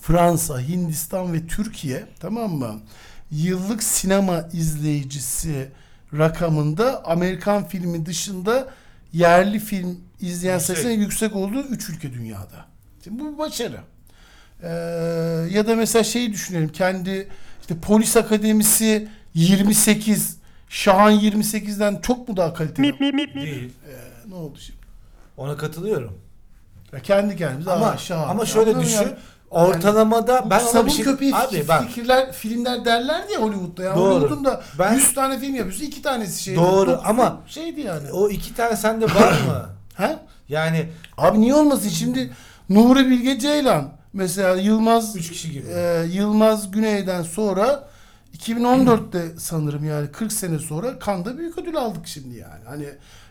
Fransa, 0.00 0.60
Hindistan 0.60 1.32
ve 1.32 1.46
Türkiye 1.46 2.04
tamam 2.20 2.52
mı? 2.52 2.80
Yıllık 3.30 3.82
sinema 3.82 4.48
izleyicisi 4.52 5.68
rakamında 6.18 7.04
Amerikan 7.04 7.68
filmi 7.68 8.06
dışında 8.06 8.68
yerli 9.12 9.58
film 9.58 10.00
izleyen 10.20 10.54
Yüksek. 10.58 10.76
sayısının 10.76 11.02
yüksek 11.02 11.36
olduğu 11.36 11.62
3 11.62 11.88
ülke 11.88 12.12
dünyada. 12.12 12.66
Şimdi 13.04 13.20
bu 13.22 13.32
bir 13.32 13.38
başarı. 13.38 13.80
Ee, 14.62 14.68
ya 15.50 15.66
da 15.66 15.76
mesela 15.76 16.04
şeyi 16.04 16.32
düşünelim. 16.32 16.68
Kendi 16.68 17.28
işte 17.60 17.74
polis 17.82 18.16
akademisi 18.16 19.08
28 19.34 20.36
Şahan 20.68 21.12
28'den 21.20 21.98
çok 22.02 22.28
mu 22.28 22.36
daha 22.36 22.54
kaliteli? 22.54 22.98
Değil. 23.34 23.72
Ee, 23.88 24.30
ne 24.30 24.34
oldu 24.34 24.58
şimdi? 24.60 24.78
Ona 25.36 25.56
katılıyorum. 25.56 26.18
Ya 26.92 26.98
kendi 27.00 27.36
kendimize 27.36 27.70
Ama 27.72 27.86
"Aa, 27.86 27.96
Şahan. 27.96 28.28
ama 28.28 28.46
şöyle 28.46 28.80
düşün. 28.80 28.96
ya? 28.96 29.18
Ortalamada 29.50 30.42
Bu 30.46 30.50
ben 30.50 30.58
sabun 30.58 30.88
şey 30.88 31.04
köpeği 31.04 31.36
abi 31.36 31.68
bak 31.68 31.84
fikirler 31.88 32.32
filmler 32.32 32.84
derler 32.84 33.24
ya 33.34 33.40
Hollywood'da 33.40 33.82
ya. 33.82 33.96
Doğru. 33.96 34.10
Hollywood'un 34.14 34.44
da 34.44 34.62
Ben- 34.78 34.94
100 34.94 35.14
tane 35.14 35.38
film 35.38 35.54
yapıyorsun. 35.54 35.84
iki 35.84 36.02
tanesi 36.02 36.42
şey. 36.42 36.56
Doğru 36.56 37.00
ama- 37.04 37.40
şeydi 37.46 37.80
yani. 37.80 38.12
o 38.12 38.28
iki 38.28 38.54
tane 38.54 38.76
sende 38.76 39.04
var 39.04 39.32
mı? 39.32 39.66
Ha? 39.94 40.20
Yani 40.48 40.88
Abi 41.18 41.40
niye 41.40 41.54
olmasın 41.54 41.88
şimdi 41.88 42.30
Nuri 42.68 43.10
Bilge 43.10 43.38
Ceylan 43.38 43.88
mesela 44.12 44.56
Yılmaz 44.56 45.16
üç 45.16 45.30
kişi 45.32 45.52
gibi. 45.52 45.66
e, 45.68 46.04
Yılmaz 46.12 46.70
Güney'den 46.70 47.22
sonra 47.22 47.88
2014'te 48.42 49.32
sanırım 49.38 49.84
yani 49.84 50.12
40 50.12 50.32
sene 50.32 50.58
sonra 50.58 50.98
Kanda 50.98 51.38
büyük 51.38 51.58
ödül 51.58 51.76
aldık 51.76 52.06
şimdi 52.06 52.36
yani. 52.36 52.64
Hani 52.66 52.88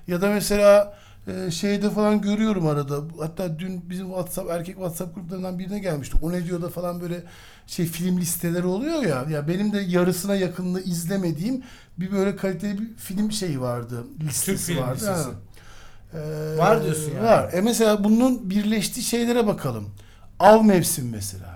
ya 0.07 0.21
da 0.21 0.29
mesela 0.29 0.97
e, 1.27 1.51
şeyde 1.51 1.89
falan 1.89 2.21
görüyorum 2.21 2.67
arada. 2.67 2.95
Hatta 3.19 3.59
dün 3.59 3.89
bizim 3.89 4.07
WhatsApp 4.07 4.49
erkek 4.49 4.75
WhatsApp 4.75 5.15
gruplarından 5.15 5.59
birine 5.59 5.79
gelmişti. 5.79 6.17
O 6.21 6.31
ne 6.31 6.45
diyor 6.45 6.61
da 6.61 6.69
falan 6.69 7.01
böyle 7.01 7.23
şey 7.67 7.85
film 7.85 8.17
listeleri 8.17 8.65
oluyor 8.65 9.03
ya. 9.03 9.25
Ya 9.29 9.47
benim 9.47 9.73
de 9.73 9.79
yarısına 9.79 10.35
yakınını 10.35 10.81
izlemediğim 10.81 11.63
bir 11.97 12.11
böyle 12.11 12.35
kaliteli 12.35 12.81
bir 12.81 12.95
film 12.97 13.31
şeyi 13.31 13.61
vardı. 13.61 14.03
Listesi 14.23 14.73
film 14.73 14.81
vardı. 14.83 14.93
listesi. 14.95 15.29
Ha. 15.29 15.31
Ee, 16.13 16.57
Var 16.57 16.83
diyorsun 16.83 17.11
yani. 17.15 17.25
Var. 17.25 17.53
E 17.53 17.61
mesela 17.61 18.03
bunun 18.03 18.49
birleştiği 18.49 19.01
şeylere 19.03 19.47
bakalım. 19.47 19.89
Av 20.39 20.63
mevsim 20.63 21.09
mesela. 21.09 21.50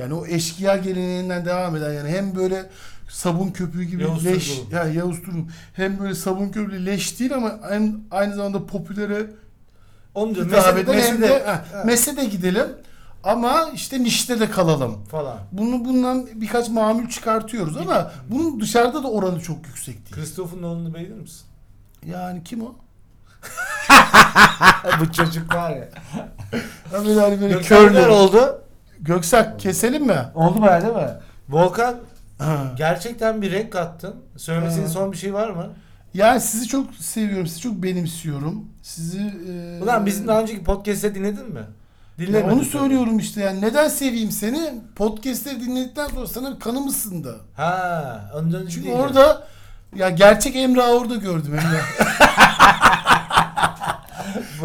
Yani 0.00 0.14
o 0.14 0.26
eşkıya 0.26 0.76
geleneğinden 0.76 1.44
devam 1.44 1.76
eden 1.76 1.92
yani 1.92 2.08
hem 2.08 2.36
böyle 2.36 2.66
sabun 3.08 3.50
köpüğü 3.50 3.82
gibi 3.84 4.02
Yavuz 4.02 4.24
leş 4.26 4.56
Turgul. 4.58 4.72
ya 4.72 4.84
Yavuz 4.84 5.22
Turgul 5.22 5.42
hem 5.74 5.98
böyle 6.00 6.14
sabun 6.14 6.48
köpüğü 6.48 6.86
leş 6.86 7.20
değil 7.20 7.34
ama 7.34 7.52
hem 7.70 8.00
aynı 8.10 8.34
zamanda 8.34 8.66
popülere 8.66 9.26
Onu 10.14 10.34
diyorum. 10.34 10.52
hitap 10.52 10.74
Mesela, 10.76 10.80
eden 10.80 11.02
hem 11.06 11.16
de 11.22 11.28
mesela, 11.28 11.46
ha, 11.72 11.82
mesede 11.84 12.24
gidelim 12.24 12.66
ama 13.24 13.70
işte 13.74 14.02
nişte 14.02 14.40
de 14.40 14.50
kalalım. 14.50 15.04
falan. 15.10 15.38
Bunu 15.52 15.84
bundan 15.84 16.26
birkaç 16.34 16.68
mamül 16.68 17.08
çıkartıyoruz 17.08 17.76
ama 17.76 18.12
bunun 18.28 18.60
dışarıda 18.60 19.02
da 19.02 19.10
oranı 19.10 19.40
çok 19.40 19.66
yüksek 19.66 19.94
değil. 19.96 20.14
Christopher 20.14 20.62
Nolan'ı 20.62 20.94
beğenir 20.94 21.10
misin? 21.20 21.42
Yani 22.06 22.44
kim 22.44 22.62
o? 22.62 22.74
Bu 25.00 25.12
çocuk 25.12 25.54
var 25.54 25.70
ya. 25.70 25.88
Böyle 26.92 27.20
hani 27.20 27.40
böyle 27.40 27.60
körlü. 27.62 28.06
oldu. 28.08 28.59
Göksak 29.00 29.60
keselim 29.60 30.06
mi? 30.06 30.18
Oldu 30.34 30.62
baya 30.62 30.82
değil 30.82 30.94
mi? 30.94 31.10
Volkan 31.48 31.96
gerçekten 32.76 33.42
bir 33.42 33.52
renk 33.52 33.72
kattın. 33.72 34.14
Söylemesinin 34.36 34.86
son 34.86 35.12
bir 35.12 35.16
şey 35.16 35.34
var 35.34 35.50
mı? 35.50 35.66
Yani 36.14 36.40
sizi 36.40 36.68
çok 36.68 36.94
seviyorum, 36.94 37.46
sizi 37.46 37.60
çok 37.60 37.72
benimsiyorum. 37.82 38.64
Sizi 38.82 39.20
e, 39.20 39.82
Ulan 39.82 40.06
bizim 40.06 40.28
daha 40.28 40.40
önceki 40.40 40.64
podcast'te 40.64 41.14
dinledin 41.14 41.52
mi? 41.52 41.60
ya 42.18 42.52
onu 42.52 42.64
söylüyorum 42.64 43.18
işte 43.18 43.40
yani 43.40 43.60
neden 43.60 43.88
seveyim 43.88 44.30
seni? 44.30 44.74
Podcast'leri 44.96 45.60
dinledikten 45.60 46.08
sonra 46.08 46.26
sana 46.26 46.58
kanım 46.58 46.88
ısındı. 46.88 47.36
Ha, 47.56 48.30
ondan 48.34 48.62
önce 48.62 48.70
Çünkü 48.74 48.86
değil. 48.86 48.98
orada 48.98 49.46
ya 49.96 50.10
gerçek 50.10 50.56
Emrah'ı 50.56 50.90
orada 50.98 51.16
gördüm 51.16 51.54
Emrah. 51.54 52.10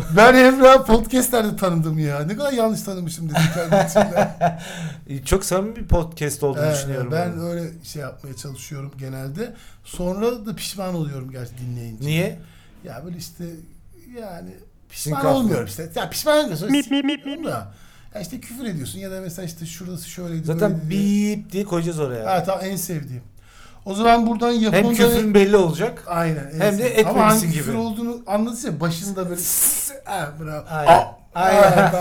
Ben 0.17 0.33
Emrah 0.35 0.85
podcastlerde 0.85 1.55
tanıdım 1.55 1.99
ya. 1.99 2.19
Ne 2.19 2.35
kadar 2.37 2.53
yanlış 2.53 2.81
tanımışım 2.81 3.29
dedim 3.29 3.41
kendi 3.53 3.85
içimde. 3.89 4.29
Çok 5.25 5.45
samimi 5.45 5.75
bir 5.75 5.87
podcast 5.87 6.43
olduğunu 6.43 6.63
Evet, 6.65 6.75
düşünüyorum. 6.77 7.11
ben 7.11 7.39
öyle 7.39 7.69
şey 7.83 8.01
yapmaya 8.01 8.35
çalışıyorum 8.35 8.91
genelde. 8.99 9.53
Sonra 9.83 10.45
da 10.45 10.55
pişman 10.55 10.95
oluyorum 10.95 11.31
gerçi 11.31 11.57
dinleyince. 11.57 12.05
Niye? 12.07 12.39
Ya 12.83 13.01
böyle 13.05 13.17
işte 13.17 13.43
yani 14.19 14.49
pişman 14.89 15.13
Sinkaf 15.17 15.23
mı? 15.23 15.37
olmuyorum 15.37 15.65
işte. 15.65 15.89
Ya 15.95 16.09
pişman 16.09 16.37
olmuyorsun. 16.39 16.71
Mip 16.71 17.45
da. 17.45 17.71
Ya 18.15 18.21
işte 18.21 18.39
küfür 18.39 18.65
ediyorsun 18.65 18.99
ya 18.99 19.11
da 19.11 19.21
mesela 19.21 19.45
işte 19.45 19.65
şurası 19.65 20.09
şöyleydi. 20.09 20.45
Zaten 20.45 20.81
bip 20.89 21.51
diye 21.51 21.63
koyacağız 21.65 21.99
oraya. 21.99 22.25
Ha 22.31 22.43
tamam 22.43 22.65
en 22.65 22.75
sevdiğim. 22.75 23.23
O 23.85 23.93
zaman 23.93 24.27
buradan 24.27 24.53
Hem 24.53 24.61
yapımda... 24.61 24.93
küfrün 24.93 25.33
belli 25.33 25.57
olacak. 25.57 26.03
Aynen. 26.07 26.51
en 26.55 26.59
Hem 26.59 26.77
de 26.77 26.83
sevdiğim. 26.83 27.07
Ama 27.07 27.19
etmemişsin 27.19 27.47
hangi 27.47 27.57
küfür 27.57 27.71
gibi. 27.71 27.81
olduğunu 27.81 28.17
anlatınca 28.27 28.79
başında 28.79 29.29
böyle 29.29 29.41
ha, 30.05 30.29
bravo. 30.39 30.63
Aynen. 30.69 30.91
Aa, 30.91 31.15
Aynen. 31.35 31.91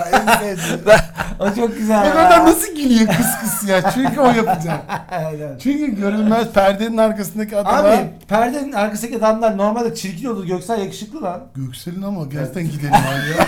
O 1.40 1.54
çok 1.54 1.78
güzel. 1.78 2.04
Bak 2.04 2.14
oradan 2.16 2.46
nasıl 2.46 2.74
gülüyor 2.76 3.06
kıs 3.06 3.40
kıs 3.40 3.68
ya. 3.68 3.90
Çünkü 3.90 4.20
o 4.20 4.26
yapacak. 4.26 4.80
Aynen. 5.10 5.58
Çünkü 5.58 6.00
görünmez 6.00 6.52
perdenin 6.52 6.96
arkasındaki 6.96 7.56
adama... 7.56 7.78
Abi 7.78 8.10
perdenin 8.28 8.72
arkasındaki 8.72 9.18
adamlar 9.18 9.56
normalde 9.56 9.94
çirkin 9.94 10.28
olur. 10.28 10.46
Göksel 10.46 10.80
yakışıklı 10.80 11.22
lan. 11.22 11.40
Göksel'in 11.54 12.02
ama 12.02 12.24
gerçekten 12.24 12.64
gidelim 12.70 12.94
abi 12.94 13.38
ya. 13.38 13.46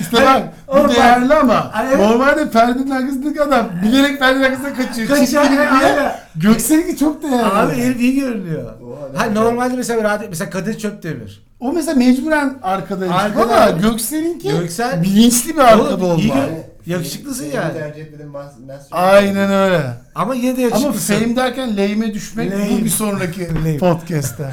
İşte 0.00 0.16
bak 0.16 0.42
Oğlum 0.68 0.84
bu 0.84 0.88
bak- 0.88 0.96
değerli 0.96 1.34
ama 1.34 1.72
evet. 1.86 1.98
normalde 1.98 2.50
perdenin 2.50 2.90
arkasındaki 2.90 3.42
adam 3.42 3.68
bilerek 3.82 4.18
perdenin 4.18 4.44
arkasına 4.44 4.74
kaçıyor. 4.74 5.08
Kaçıyor, 5.08 5.50
diye. 5.50 5.60
aynen. 5.60 6.12
Göksel'inki 6.36 6.96
çok 6.96 7.22
değerli. 7.22 7.42
Abi 7.44 7.74
herif 7.76 8.00
iyi 8.00 8.20
görünüyor. 8.20 8.72
Oha, 8.82 9.22
Ha 9.24 9.30
normalde 9.30 9.76
mesela 9.76 10.04
radyo 10.04 10.28
mesela 10.28 10.50
Kadir 10.50 10.78
Çöptemir. 10.78 11.42
O 11.60 11.72
mesela 11.72 11.94
mecburen 11.96 12.54
arkadaymış 12.62 13.16
Arkada 13.16 13.56
ama. 13.62 13.70
Göksel'inki 13.70 14.48
Göksel- 14.50 15.02
bilinçli 15.02 15.54
bir 15.54 15.58
arkada 15.60 16.04
Oğlum, 16.06 16.18
iyi 16.18 16.32
olma. 16.32 16.40
gör- 16.46 16.72
Yakışıklısın 16.86 17.44
Benim 17.46 17.56
yani. 17.56 17.72
tercih 17.72 18.02
etmediğim 18.02 18.30
mas- 18.32 18.66
mas- 18.68 18.86
Aynen 18.90 19.52
öyle. 19.52 19.80
Ama 20.14 20.34
yine 20.34 20.56
de 20.56 20.60
Ama 20.60 20.60
yakışıklısın. 20.66 21.14
fame 21.14 21.36
derken 21.36 21.76
lehime 21.76 22.14
düşmek 22.14 22.52
Lame. 22.52 22.68
bu 22.80 22.84
bir 22.84 22.90
sonraki 22.90 23.48
Lame. 23.54 23.78
podcast'te. 23.78 24.50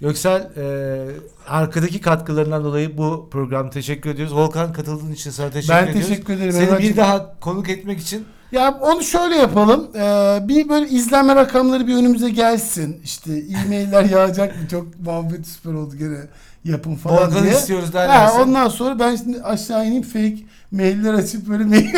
Göksel 0.00 0.40
e, 0.56 1.06
arkadaki 1.48 2.00
katkılarından 2.00 2.64
dolayı 2.64 2.98
bu 2.98 3.28
program 3.32 3.70
teşekkür 3.70 4.10
ediyoruz. 4.10 4.34
Volkan 4.34 4.72
katıldığın 4.72 5.12
için 5.12 5.30
sana 5.30 5.50
teşekkür 5.50 5.74
Ben 5.74 5.86
ediyoruz. 5.86 6.08
teşekkür 6.08 6.32
ederim. 6.34 6.52
Seni 6.52 6.62
Emrah'cığım. 6.64 6.90
bir 6.90 6.96
daha 6.96 7.40
konuk 7.40 7.68
etmek 7.68 8.00
için 8.00 8.24
Ya 8.52 8.78
onu 8.80 9.02
şöyle 9.02 9.36
yapalım. 9.36 9.88
Ee, 9.94 10.38
bir 10.48 10.68
böyle 10.68 10.88
izlenme 10.88 11.34
rakamları 11.36 11.86
bir 11.86 11.94
önümüze 11.96 12.30
gelsin. 12.30 13.00
İşte 13.04 13.32
e-mailler 13.64 14.04
yağacak 14.10 14.62
mı? 14.62 14.68
Çok 14.70 15.00
muhabbet 15.00 15.46
süper 15.46 15.72
oldu 15.72 15.96
gene 15.96 16.18
yapın 16.64 16.94
falan 16.94 17.16
Volkan'ı 17.26 17.42
diye. 17.42 17.52
istiyoruz 17.52 17.88
Ha, 17.88 17.92
derlerse. 17.92 18.38
ondan 18.38 18.68
sonra 18.68 18.98
ben 18.98 19.16
şimdi 19.16 19.42
aşağı 19.42 19.86
ineyim 19.86 20.02
fake 20.02 20.36
mailler 20.70 21.14
açıp 21.14 21.48
böyle 21.48 21.64
mail 21.64 21.86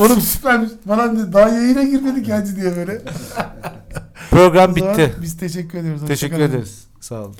Oğlum 0.00 0.20
süpermiş. 0.20 0.70
Falan 0.86 1.18
dedi. 1.18 1.32
Daha 1.32 1.48
yayına 1.48 1.82
girmedik 1.82 2.30
hacı 2.32 2.56
diye 2.56 2.76
böyle. 2.76 3.02
Program 4.30 4.70
O 4.70 4.74
zaman 4.74 4.98
bitti. 4.98 5.14
Biz 5.22 5.36
teşekkür 5.36 5.78
ediyoruz. 5.78 6.02
Teşekkür 6.06 6.40
ederiz. 6.40 6.86
Sağ 7.00 7.22
olun. 7.22 7.34